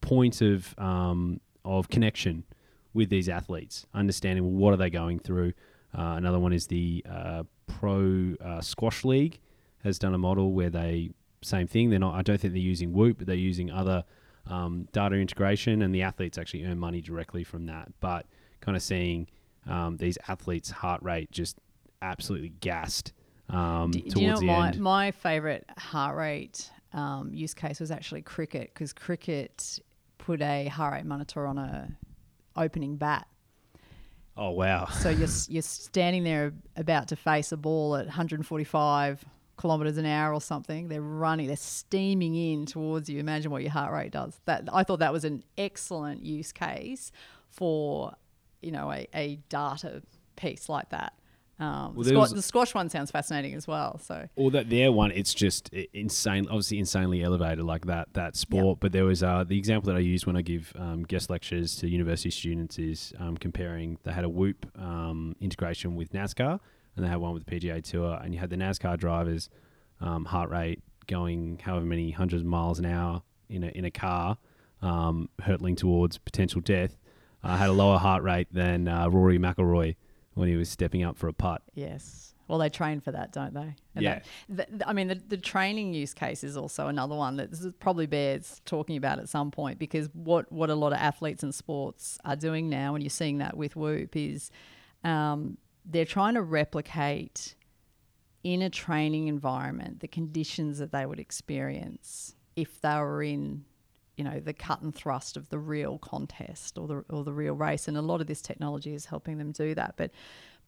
[0.00, 2.44] point of um, of connection
[2.94, 5.52] with these athletes, understanding what are they going through.
[5.96, 9.40] Uh, another one is the uh, Pro uh, Squash League
[9.82, 11.10] has done a model where they
[11.42, 11.90] same thing.
[11.90, 12.14] They're not.
[12.14, 14.04] I don't think they're using Whoop, but they're using other
[14.46, 17.92] um, data integration, and the athletes actually earn money directly from that.
[18.00, 18.26] But
[18.60, 19.28] kind of seeing
[19.68, 21.58] um, these athletes' heart rate just
[22.00, 23.12] absolutely gassed
[23.48, 24.80] um, do, towards do you know the my, end.
[24.80, 29.78] My favorite heart rate um, use case was actually cricket because cricket
[30.18, 31.88] put a heart rate monitor on a
[32.56, 33.26] opening bat.
[34.36, 34.86] Oh wow!
[34.86, 39.24] So you're you're standing there about to face a ball at 145
[39.62, 40.88] kilometers an hour or something.
[40.88, 43.20] They're running, they're steaming in towards you.
[43.20, 44.40] Imagine what your heart rate does.
[44.44, 47.12] That I thought that was an excellent use case
[47.48, 48.12] for,
[48.60, 50.02] you know, a, a data
[50.34, 51.14] piece like that.
[51.60, 54.00] Um, well, the, squash, the, squash, one sounds fascinating as well.
[54.00, 58.66] So, well, that their one, it's just insane, obviously insanely elevated like that that sport.
[58.66, 58.76] Yep.
[58.80, 61.76] But there was uh, the example that I use when I give um, guest lectures
[61.76, 63.98] to university students is um, comparing.
[64.02, 66.58] They had a Whoop um, integration with NASCAR,
[66.96, 69.48] and they had one with the PGA Tour, and you had the NASCAR drivers'
[70.00, 73.90] um, heart rate going however many hundreds of miles an hour in a in a
[73.90, 74.38] car,
[74.82, 76.96] um, hurtling towards potential death.
[77.44, 79.96] Uh, had a lower heart rate than uh, Rory McIlroy
[80.34, 81.60] when he was stepping up for a putt.
[81.74, 82.34] Yes.
[82.48, 83.74] Well, they train for that, don't they?
[83.94, 84.20] And Yeah.
[84.50, 88.06] that- th- I mean, the, the training use case is also another one that probably
[88.06, 92.18] bears talking about at some point because what, what a lot of athletes and sports
[92.24, 94.50] are doing now, and you're seeing that with Whoop, is
[95.02, 97.54] um, they're trying to replicate
[98.44, 103.64] in a training environment the conditions that they would experience if they were in
[104.16, 107.54] you know the cut and thrust of the real contest or the or the real
[107.54, 107.88] race.
[107.88, 109.94] And a lot of this technology is helping them do that.
[109.96, 110.10] But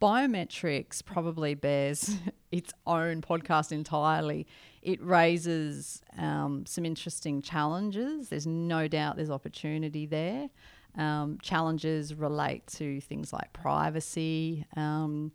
[0.00, 2.16] biometrics probably bears
[2.50, 4.46] its own podcast entirely.
[4.82, 8.28] It raises um, some interesting challenges.
[8.28, 10.48] There's no doubt there's opportunity there
[10.96, 15.32] um, challenges relate to things like privacy um,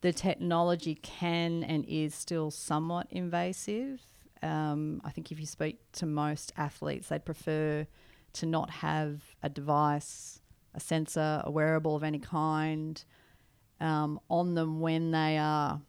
[0.00, 4.00] the technology can and is still somewhat invasive.
[4.42, 7.86] Um, I think if you speak to most athletes, they'd prefer
[8.34, 10.40] to not have a device,
[10.74, 13.02] a sensor, a wearable of any kind
[13.80, 15.80] um, on them when they are,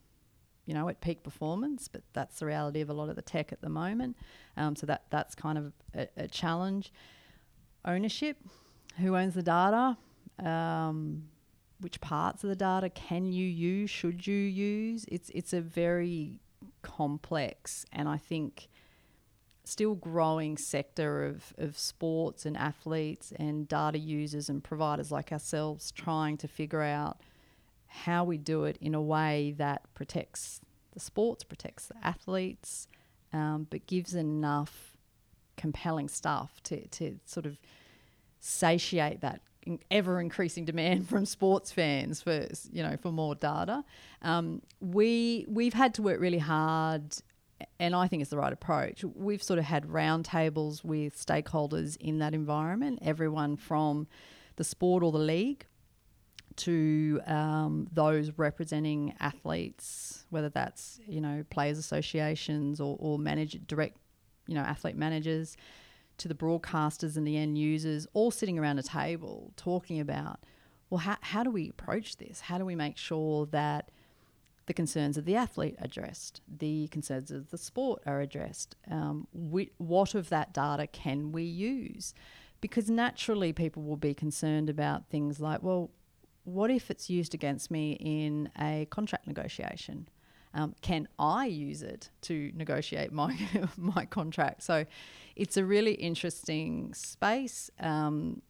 [0.65, 1.87] you know, at peak performance.
[1.87, 4.17] But that's the reality of a lot of the tech at the moment.
[4.57, 6.91] Um, so that that's kind of a, a challenge.
[7.85, 8.37] Ownership,
[8.97, 9.97] who owns the data?
[10.43, 11.23] Um,
[11.81, 16.39] which parts of the data can you use should you use it's it's a very
[16.83, 18.69] complex and i think
[19.63, 25.91] still growing sector of, of sports and athletes and data users and providers like ourselves
[25.91, 27.19] trying to figure out
[27.87, 30.61] how we do it in a way that protects
[30.93, 32.87] the sports protects the athletes
[33.33, 34.97] um, but gives enough
[35.57, 37.57] compelling stuff to, to sort of
[38.41, 39.41] satiate that
[39.89, 43.85] ever increasing demand from sports fans for you know for more data.
[44.21, 47.15] Um, we we've had to work really hard,
[47.79, 49.03] and I think it's the right approach.
[49.03, 54.07] We've sort of had roundtables with stakeholders in that environment, everyone from
[54.57, 55.65] the sport or the league
[56.57, 63.97] to um, those representing athletes, whether that's you know players associations or, or manage direct
[64.47, 65.55] you know athlete managers
[66.21, 70.39] to the broadcasters and the end users, all sitting around a table talking about,
[70.89, 72.41] well, how, how do we approach this?
[72.41, 73.89] How do we make sure that
[74.67, 78.75] the concerns of the athlete are addressed, the concerns of the sport are addressed?
[78.89, 82.13] Um, we, what of that data can we use?
[82.61, 85.89] Because naturally, people will be concerned about things like, well,
[86.43, 90.07] what if it's used against me in a contract negotiation?
[90.53, 93.37] Um, can I use it to negotiate my
[93.77, 94.63] my contract?
[94.63, 94.85] So
[95.35, 97.69] it's a really interesting space.
[97.79, 98.41] Um,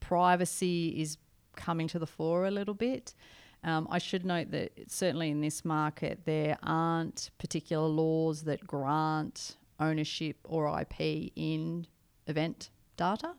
[0.00, 1.18] privacy is
[1.56, 3.14] coming to the fore a little bit.
[3.62, 9.56] Um, I should note that certainly in this market, there aren't particular laws that grant
[9.78, 11.86] ownership or IP in
[12.26, 13.34] event data.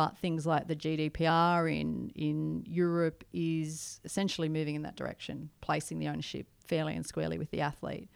[0.00, 5.98] But things like the GDPR in, in Europe is essentially moving in that direction, placing
[5.98, 8.08] the ownership fairly and squarely with the athlete.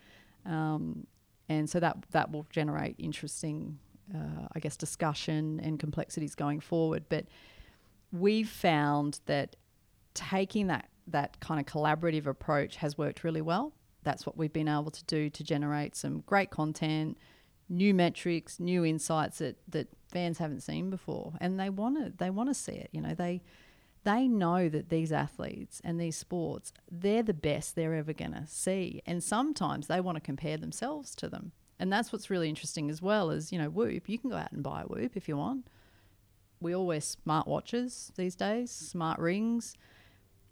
[0.46, 1.06] Um,
[1.50, 3.78] and so that, that will generate interesting,
[4.14, 7.04] uh, I guess, discussion and complexities going forward.
[7.10, 7.26] But
[8.12, 9.54] we've found that
[10.14, 13.74] taking that, that kind of collaborative approach has worked really well.
[14.04, 17.18] That's what we've been able to do to generate some great content,
[17.68, 22.30] new metrics, new insights that, that fans haven't seen before, and they want to they
[22.30, 22.88] want to see it.
[22.92, 23.42] You know, they
[24.04, 28.46] they know that these athletes and these sports they're the best they're ever going to
[28.46, 32.88] see, and sometimes they want to compare themselves to them, and that's what's really interesting
[32.88, 33.30] as well.
[33.30, 35.66] Is you know, Whoop, you can go out and buy a Whoop if you want.
[36.60, 39.76] We all wear smart watches these days, smart rings.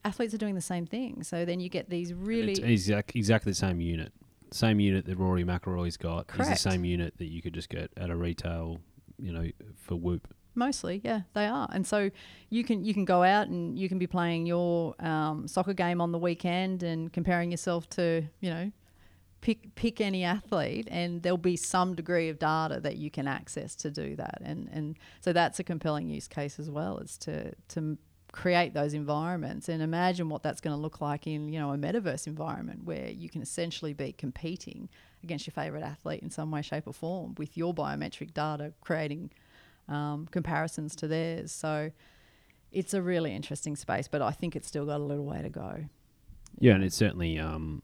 [0.04, 3.52] Athletes are doing the same thing, so then you get these really It's exact, exactly
[3.52, 4.12] the same unit.
[4.50, 6.50] Same unit that Rory McIlroy's got Correct.
[6.50, 8.80] is the same unit that you could just get at a retail,
[9.18, 10.32] you know, for Whoop.
[10.54, 12.10] Mostly, yeah, they are, and so
[12.50, 16.00] you can you can go out and you can be playing your um, soccer game
[16.00, 18.70] on the weekend and comparing yourself to you know
[19.40, 23.74] pick pick any athlete, and there'll be some degree of data that you can access
[23.76, 27.52] to do that, and and so that's a compelling use case as well, is to
[27.68, 27.96] to
[28.32, 31.76] create those environments and imagine what that's going to look like in you know a
[31.76, 34.88] metaverse environment where you can essentially be competing
[35.22, 39.30] against your favorite athlete in some way, shape, or form with your biometric data, creating
[39.88, 41.52] um, comparisons to theirs.
[41.52, 41.90] So
[42.70, 45.50] it's a really interesting space, but I think it's still got a little way to
[45.50, 45.84] go.
[46.58, 47.82] Yeah, and it's certainly um,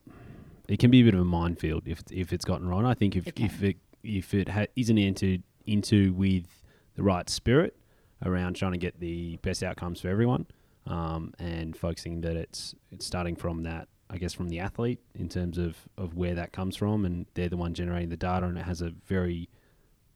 [0.68, 2.84] it can be a bit of a minefield if if it's gotten wrong.
[2.84, 6.62] I think if It if it if it ha- isn't entered into with
[6.94, 7.76] the right spirit
[8.24, 10.46] around trying to get the best outcomes for everyone,
[10.86, 15.28] um, and focusing that it's it's starting from that I guess from the athlete in
[15.28, 18.56] terms of of where that comes from, and they're the one generating the data, and
[18.58, 19.48] it has a very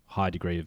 [0.07, 0.67] high degree of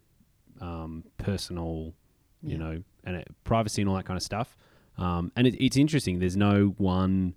[0.61, 1.93] um, personal,
[2.41, 2.57] you Yeah.
[2.57, 4.55] know, and it, privacy and all that kind of stuff.
[4.97, 6.19] Um, and it, it's interesting.
[6.19, 7.35] There's no one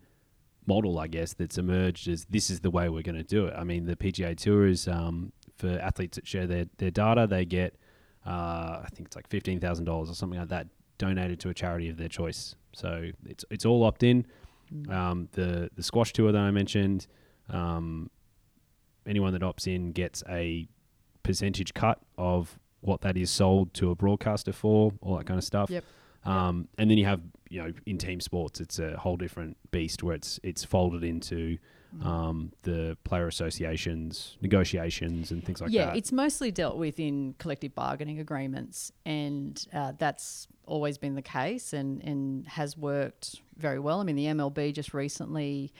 [0.66, 3.55] model, I guess, that's emerged as this is the way we're going to do it.
[3.57, 7.45] I mean, the PGA Tour is um, for athletes that share their, their data, they
[7.45, 7.74] get,
[8.26, 10.68] uh, I think it's like $15,000 or something like that
[10.99, 12.55] donated to a charity of their choice.
[12.74, 14.26] So it's, it's all opt in.
[14.90, 17.06] Um, the, the squash tour that I mentioned,
[17.48, 18.10] um,
[19.06, 20.68] anyone that opts in gets a
[21.22, 25.44] percentage cut of what that is sold to a broadcaster for, all that kind of
[25.44, 25.70] stuff.
[25.70, 25.84] Yep.
[26.24, 30.02] Um, and then you have you know in team sports, it's a whole different beast
[30.02, 31.58] where it's it's folded into.
[32.03, 35.95] Um, the player associations, negotiations, and things like yeah, that.
[35.95, 41.22] Yeah, it's mostly dealt with in collective bargaining agreements, and uh, that's always been the
[41.22, 44.01] case and, and has worked very well.
[44.01, 45.72] I mean, the MLB just recently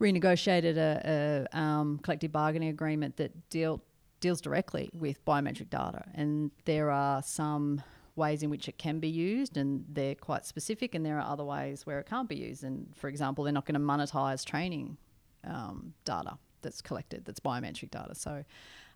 [0.00, 3.82] renegotiated a, a um, collective bargaining agreement that deal,
[4.20, 7.82] deals directly with biometric data, and there are some
[8.16, 11.44] ways in which it can be used, and they're quite specific, and there are other
[11.44, 12.62] ways where it can't be used.
[12.62, 14.98] And for example, they're not going to monetize training
[15.46, 18.14] um, data that's collected, that's biometric data.
[18.14, 18.44] So,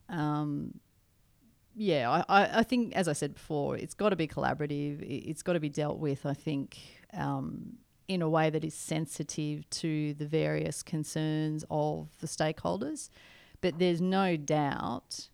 [0.09, 0.81] um,
[1.75, 5.01] yeah, I, I, think, as I said before, it's got to be collaborative.
[5.03, 6.79] It- It's got to be dealt with, I think,
[7.13, 7.75] um,
[8.09, 13.11] in a way that is sensitive to the various concerns of the stakeholders.
[13.61, 15.29] But there's no doubt,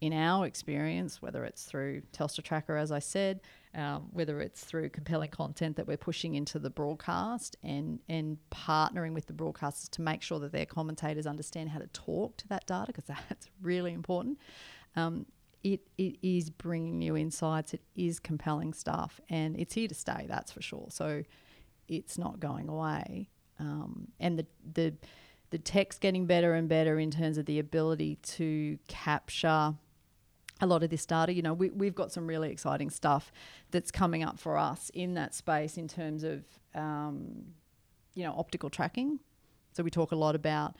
[0.00, 3.40] in our experience, whether it's through Telstra Tracker, as I said,
[3.74, 9.12] um, whether it's through compelling content that we're pushing into the broadcast and, and partnering
[9.12, 12.66] with the broadcasters to make sure that their commentators understand how to talk to that
[12.66, 14.38] data, because that's really important.
[14.94, 15.26] Um,
[15.64, 17.74] it, it is bringing new insights.
[17.74, 20.26] It is compelling stuff, and it's here to stay.
[20.28, 20.86] That's for sure.
[20.90, 21.24] So,
[21.88, 23.30] it's not going away.
[23.58, 24.94] Um, and the the
[25.50, 29.74] the tech's getting better and better in terms of the ability to capture
[30.60, 31.32] a lot of this data.
[31.32, 33.32] You know, we, we've got some really exciting stuff
[33.70, 36.44] that's coming up for us in that space in terms of,
[36.74, 37.44] um,
[38.14, 39.20] you know, optical tracking.
[39.72, 40.76] So we talk a lot about,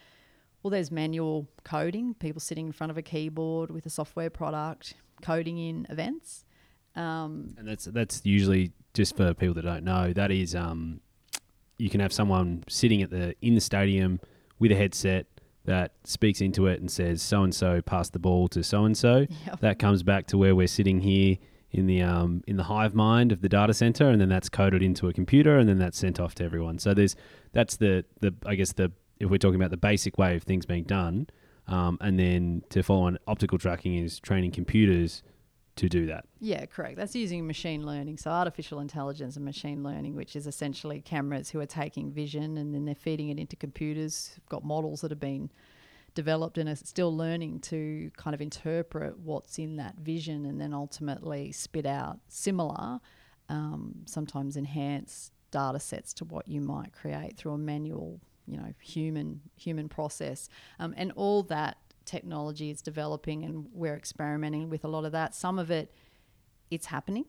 [0.63, 4.95] well, there's manual coding, people sitting in front of a keyboard with a software product,
[5.23, 6.45] coding in events.
[6.97, 10.13] Um, and that's that's usually just for people that don't know.
[10.13, 11.01] That is, um,
[11.77, 14.19] you can have someone sitting at the in the stadium
[14.59, 15.27] with a headset
[15.69, 18.97] that speaks into it and says, "So and so passed the ball to so and
[18.97, 19.27] so."
[19.61, 21.37] That comes back to where we're sitting here
[21.71, 24.83] in the um, in the hive mind of the data center, and then that's coded
[24.83, 26.79] into a computer, and then that's sent off to everyone.
[26.79, 27.15] So there's
[27.53, 28.91] that's the the I guess the
[29.21, 31.29] if we're talking about the basic way of things being done,
[31.67, 35.23] um, and then to follow on optical tracking is training computers
[35.79, 36.25] to do that.
[36.41, 36.97] Yeah, correct.
[36.97, 41.61] That's using machine learning, so artificial intelligence and machine learning, which is essentially cameras who
[41.61, 44.33] are taking vision and then they're feeding it into computers.
[44.37, 45.51] We've got models that have been
[46.15, 50.75] developed and are still learning to kind of interpret what's in that vision and then
[50.75, 53.01] ultimately spit out similar,
[53.49, 58.73] um, sometimes enhanced data sets to what you might create through a manual, you know,
[58.81, 60.49] human human process,
[60.79, 65.35] um, and all that technology is developing and we're experimenting with a lot of that.
[65.35, 65.93] Some of it,
[66.71, 67.27] it's happening.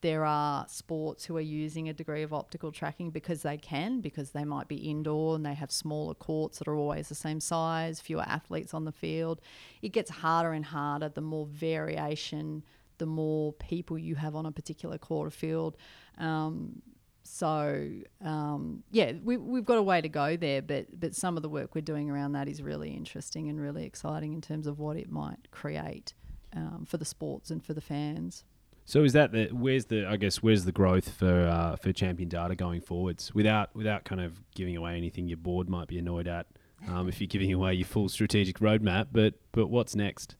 [0.00, 4.30] There are sports who are using a degree of optical tracking because they can, because
[4.30, 8.00] they might be indoor and they have smaller courts that are always the same size,
[8.00, 9.40] fewer athletes on the field.
[9.80, 12.64] It gets harder and harder the more variation,
[12.98, 15.76] the more people you have on a particular court field.
[16.18, 16.82] Um,
[17.22, 17.88] so
[18.24, 21.48] um, yeah, we, we've got a way to go there, but but some of the
[21.48, 24.96] work we're doing around that is really interesting and really exciting in terms of what
[24.96, 26.14] it might create
[26.54, 28.44] um, for the sports and for the fans.
[28.84, 32.28] So is that the where's the I guess where's the growth for uh, for champion
[32.28, 36.26] data going forwards without without kind of giving away anything your board might be annoyed
[36.26, 36.46] at
[36.88, 40.36] um, if you're giving away your full strategic roadmap, but but what's next?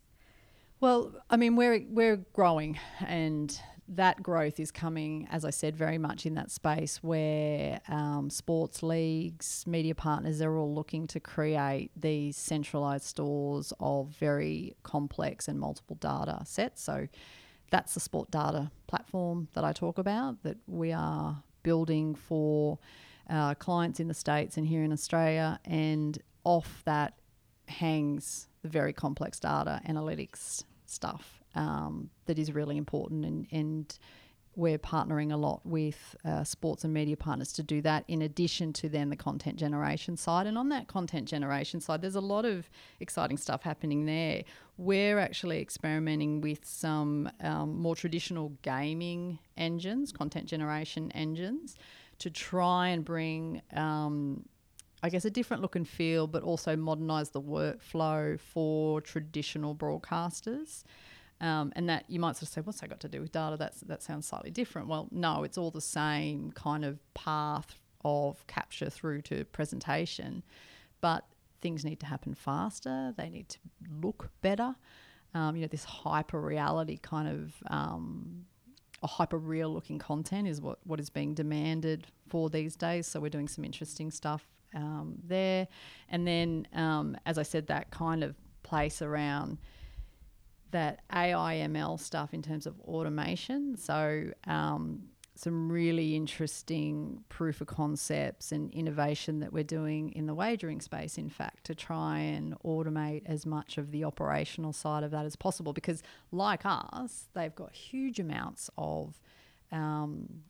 [0.80, 3.58] Well, I mean, we're we're growing, and
[3.96, 8.82] that growth is coming, as I said, very much in that space where um, sports
[8.82, 15.60] leagues, media partners they're all looking to create these centralized stores of very complex and
[15.60, 16.82] multiple data sets.
[16.82, 17.08] So
[17.70, 22.78] that's the sport data platform that I talk about that we are building for
[23.28, 25.60] uh, clients in the States and here in Australia.
[25.64, 27.14] And off that
[27.68, 33.24] hangs the very complex data analytics stuff um, that is really important.
[33.24, 33.98] And, and
[34.54, 38.72] we're partnering a lot with uh, sports and media partners to do that, in addition
[38.74, 40.46] to then the content generation side.
[40.46, 42.68] And on that content generation side, there's a lot of
[43.00, 44.42] exciting stuff happening there.
[44.76, 51.76] We're actually experimenting with some um, more traditional gaming engines, content generation engines,
[52.18, 53.62] to try and bring.
[53.72, 54.44] Um,
[55.04, 60.84] I guess a different look and feel, but also modernize the workflow for traditional broadcasters.
[61.42, 63.56] Um, and that you might sort of say, what's that got to do with data?
[63.58, 64.86] That's, that sounds slightly different.
[64.86, 67.74] Well, no, it's all the same kind of path
[68.04, 70.44] of capture through to presentation,
[71.00, 71.24] but
[71.60, 73.12] things need to happen faster.
[73.16, 73.58] They need to
[74.00, 74.76] look better.
[75.34, 78.46] Um, you know, this hyper reality kind of um,
[79.02, 83.06] a hyper real looking content is what, what is being demanded for these days.
[83.06, 85.66] So we're doing some interesting stuff um, there.
[86.08, 89.58] And then, um, as I said, that kind of place around
[90.72, 93.76] that AIML stuff in terms of automation.
[93.76, 95.04] So um,
[95.34, 101.16] some really interesting proof of concepts and innovation that we're doing in the wagering space,
[101.16, 105.36] in fact, to try and automate as much of the operational side of that as
[105.36, 105.72] possible.
[105.72, 109.20] Because, like us, they've got huge amounts of,
[109.70, 110.42] um,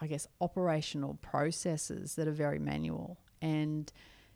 [0.00, 3.18] I guess, operational processes that are very manual.
[3.42, 3.92] And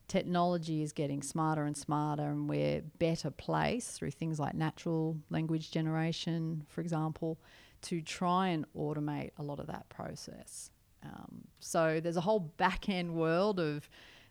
[0.09, 5.71] technology is getting smarter and smarter, and we're better placed through things like natural language
[5.71, 7.39] generation, for example
[7.85, 10.71] to try and automate a lot of that process.
[11.05, 13.89] Um, so there's a whole back end world of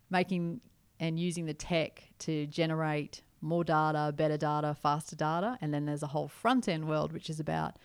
[0.10, 0.60] making
[1.00, 5.58] and using the tech to generate more data, better data, faster data.
[5.62, 7.78] And then there's a whole front end world, which is about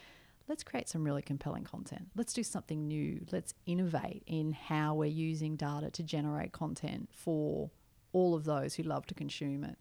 [0.49, 2.09] let's create some really compelling content.
[2.17, 3.25] Let's do something new.
[3.31, 7.71] Let's innovate in how we're using data to generate content for
[8.13, 9.77] all of those who love to consume it.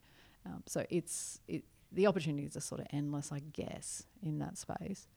[0.45, 5.07] Um, so it's it, the opportunities are sort of endless, I guess, in that space.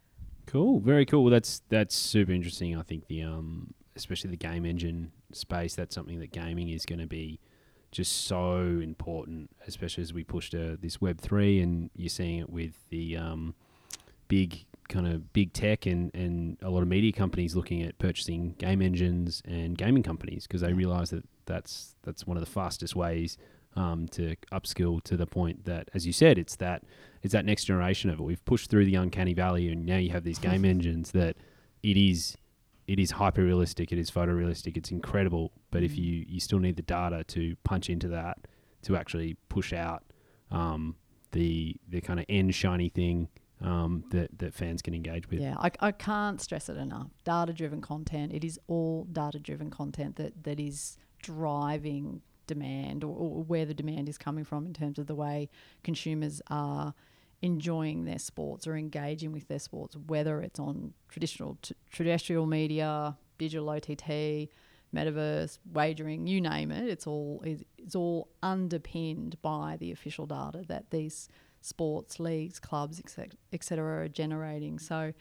[0.47, 1.25] Cool, very cool.
[1.25, 2.77] Well, that's that's super interesting.
[2.77, 5.75] I think the um, especially the game engine space.
[5.75, 7.41] That's something that gaming is going to be
[7.93, 12.51] just so important, especially as we push to this Web three, and you're seeing it
[12.51, 13.55] with the um,
[14.29, 18.55] big kind of big tech and, and a lot of media companies looking at purchasing
[18.59, 22.95] game engines and gaming companies because they realize that that's that's one of the fastest
[22.95, 23.39] ways
[23.77, 26.83] um, to upskill to the point that, as you said, it's that
[27.23, 28.23] it's that next generation of it.
[28.23, 31.37] We've pushed through the uncanny valley, and now you have these game engines that
[31.83, 32.37] it is
[32.87, 35.53] it is hyper realistic, it is photorealistic, it's incredible.
[35.71, 35.99] But if mm.
[35.99, 38.39] you you still need the data to punch into that
[38.83, 40.03] to actually push out
[40.51, 40.97] um,
[41.33, 43.29] the the kind of end shiny thing
[43.63, 45.41] um, that that fans can engage with.
[45.41, 47.09] Yeah, I, I can't stress it enough.
[47.25, 48.33] Data driven content.
[48.33, 53.75] It is all data driven content that that is driving demand or, or, where the
[53.75, 55.49] demand is coming from in terms of the way
[55.85, 56.95] consumers are
[57.43, 63.17] enjoying their sports or engaging with their sports, whether it's on traditional t- terrestrial media,
[63.39, 64.49] digital OTT,
[64.95, 66.89] metaverse, wagering, you name it.
[66.89, 67.43] It's all
[67.79, 71.29] it's all underpinned by the official data that these
[71.61, 73.01] sports leagues, clubs,
[73.53, 74.79] etc., are generating.
[74.79, 75.13] So,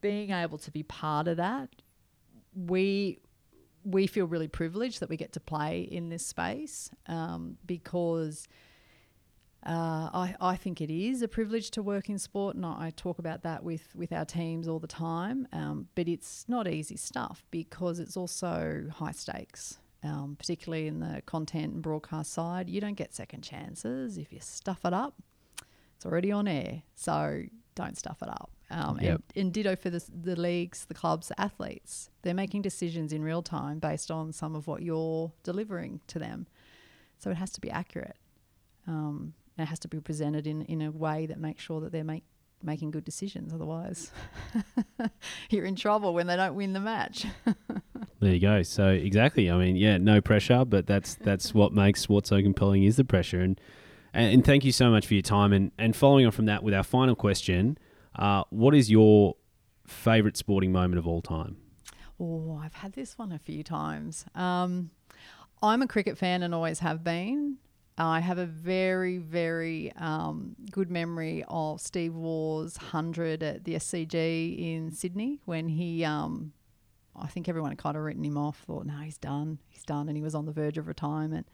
[0.00, 1.70] being able to be part of that,
[2.54, 3.18] we
[3.84, 8.48] we feel really privileged that we get to play in this space um, because
[9.66, 12.92] uh, I, I think it is a privilege to work in sport, and I, I
[12.94, 15.48] talk about that with, with our teams all the time.
[15.52, 21.22] Um, but it's not easy stuff because it's also high stakes, um, particularly in the
[21.24, 22.68] content and broadcast side.
[22.68, 24.18] You don't get second chances.
[24.18, 25.14] If you stuff it up,
[26.04, 26.82] it's already on air.
[26.94, 27.42] So
[27.74, 28.50] don't stuff it up.
[28.70, 29.22] Um, yep.
[29.34, 32.10] and, and, ditto for the, the leagues, the clubs, the athletes.
[32.22, 36.46] They're making decisions in real time based on some of what you're delivering to them.
[37.18, 38.16] So it has to be accurate.
[38.86, 42.04] Um, it has to be presented in, in a way that makes sure that they're
[42.04, 42.24] make,
[42.62, 43.52] making good decisions.
[43.52, 44.10] Otherwise,
[45.50, 47.26] you're in trouble when they don't win the match.
[48.20, 48.62] there you go.
[48.62, 49.50] So exactly.
[49.50, 53.04] I mean, yeah, no pressure, but that's that's what makes sports so compelling is the
[53.04, 53.40] pressure.
[53.40, 53.60] And,
[54.14, 55.52] and and thank you so much for your time.
[55.52, 57.76] And and following on from that, with our final question,
[58.16, 59.36] uh, what is your
[59.86, 61.56] favourite sporting moment of all time?
[62.18, 64.24] Oh, I've had this one a few times.
[64.34, 64.90] Um,
[65.62, 67.58] I'm a cricket fan and always have been.
[67.96, 74.58] I have a very, very um, good memory of Steve Waugh's 100 at the SCG
[74.58, 76.52] in Sydney when he, um,
[77.14, 80.08] I think everyone had kind of written him off, thought, no, he's done, he's done,
[80.08, 81.46] and he was on the verge of retirement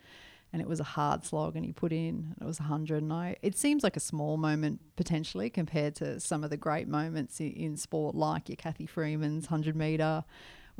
[0.53, 3.37] and it was a hard slog and he put in it was 100 and I
[3.43, 7.53] it seems like a small moment potentially compared to some of the great moments in,
[7.53, 10.25] in sport like your Cathy Freeman's 100 meter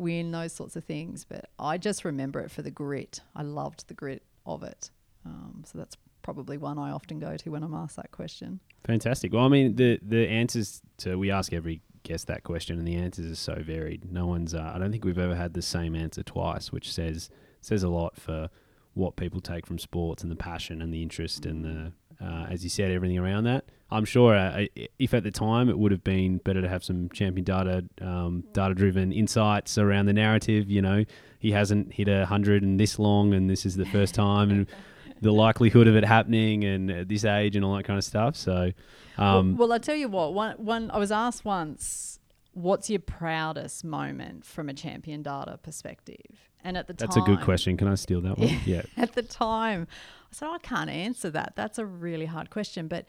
[0.01, 1.25] win those sorts of things.
[1.25, 3.21] But I just remember it for the grit.
[3.37, 4.91] I loved the grit of it.
[5.25, 8.61] Um, so that's probably one I often go to when I'm asked that question.
[8.85, 9.33] Fantastic.
[9.33, 12.97] Well I mean the the answers to we ask every guest that question and the
[12.97, 14.11] answers are so varied.
[14.11, 17.31] No one's uh, I don't think we've ever had the same answer twice which says
[17.61, 18.49] says a lot for
[18.95, 21.93] what people take from sports and the passion and the interest and the,
[22.25, 23.65] uh, as you said, everything around that.
[23.93, 24.67] I'm sure uh,
[24.99, 28.45] if at the time it would have been better to have some champion data, um,
[28.53, 30.71] data driven insights around the narrative.
[30.71, 31.05] You know,
[31.39, 34.67] he hasn't hit a hundred in this long, and this is the first time, and
[35.21, 38.37] the likelihood of it happening, and at this age, and all that kind of stuff.
[38.37, 38.71] So,
[39.19, 40.35] um, well, well, I tell you what.
[40.35, 42.21] One, one, I was asked once,
[42.53, 47.07] "What's your proudest moment from a champion data perspective?" And at the time.
[47.07, 47.77] That's time, a good question.
[47.77, 48.49] Can I steal that one?
[48.67, 48.83] yeah.
[48.97, 49.87] at the time,
[50.31, 51.55] I said, "Oh, I can't answer that.
[51.57, 52.89] That's a really hard question.
[52.89, 53.07] But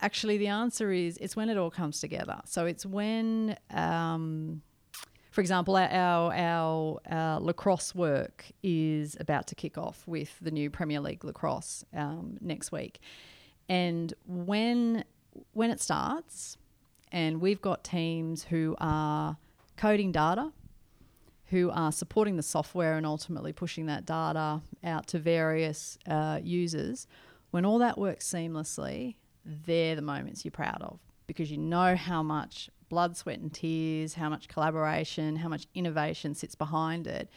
[0.00, 2.40] actually, the answer is it's when it all comes together.
[2.44, 4.62] So it's when, um,
[5.30, 10.50] for example, our, our, our, our lacrosse work is about to kick off with the
[10.50, 13.00] new Premier League lacrosse um, next week.
[13.68, 15.04] And when,
[15.52, 16.56] when it starts,
[17.12, 19.36] and we've got teams who are
[19.76, 20.52] coding data
[21.50, 27.06] who are supporting the software and ultimately pushing that data out to various uh, users,
[27.50, 32.22] when all that works seamlessly, they're the moments you're proud of because you know how
[32.22, 37.30] much blood, sweat, and tears, how much collaboration, how much innovation sits behind it.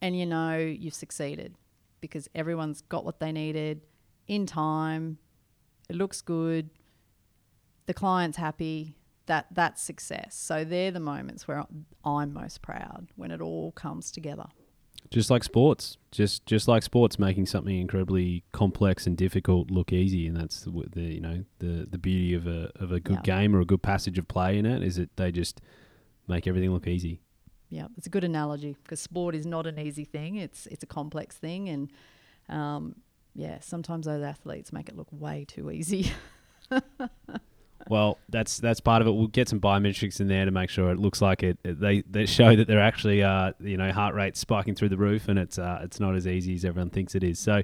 [0.00, 1.54] And you know you've succeeded
[2.00, 3.80] because everyone's got what they needed
[4.26, 5.18] in time,
[5.88, 6.70] it looks good,
[7.86, 8.96] the client's happy,
[9.26, 10.34] that that's success.
[10.34, 11.64] So they're the moments where
[12.04, 14.46] I'm most proud when it all comes together.
[15.10, 20.26] Just like sports, just just like sports, making something incredibly complex and difficult look easy,
[20.26, 23.22] and that's the, the you know the the beauty of a of a good Yeah.
[23.42, 25.60] game or a good passage of play in it is that they just
[26.26, 27.20] make everything look easy.
[27.68, 30.36] Yeah, it's a good analogy because sport is not an easy thing.
[30.36, 31.90] It's it's a complex thing, and
[32.48, 32.96] um,
[33.34, 36.12] yeah, sometimes those athletes make it look way too easy.
[37.88, 39.12] Well, that's that's part of it.
[39.12, 41.58] We'll get some biometrics in there to make sure it looks like it.
[41.64, 44.96] it- they they show that they're actually uh you know heart rate spiking through the
[44.96, 47.38] roof, and it's uh it's not as easy as everyone thinks it is.
[47.38, 47.62] So,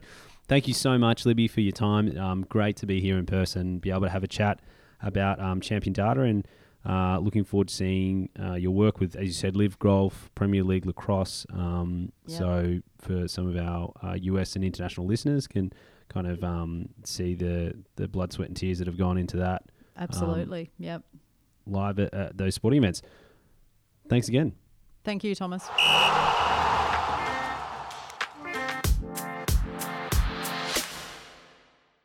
[0.49, 2.16] thank you so much, Libby, for your time.
[2.18, 4.61] Um, great to be here in person, be able to have a chat
[5.03, 6.47] about um, Champion Data, and
[6.87, 10.62] uh, looking forward to seeing uh, your work with, as you said, LIV Golf, Premier
[10.64, 11.47] League Lacrosse.
[11.53, 12.39] Um, Yep.
[12.39, 15.73] So, for some of our uh, US and international listeners, can
[16.09, 19.62] kind of um, see the the blood, sweat, and tears that have gone into that
[20.01, 20.71] Um, Absolutely.
[20.79, 21.03] yep.
[21.67, 23.03] live at, at those sporting events.
[24.09, 24.55] Thanks again.
[25.05, 25.69] Thank you, Thomas.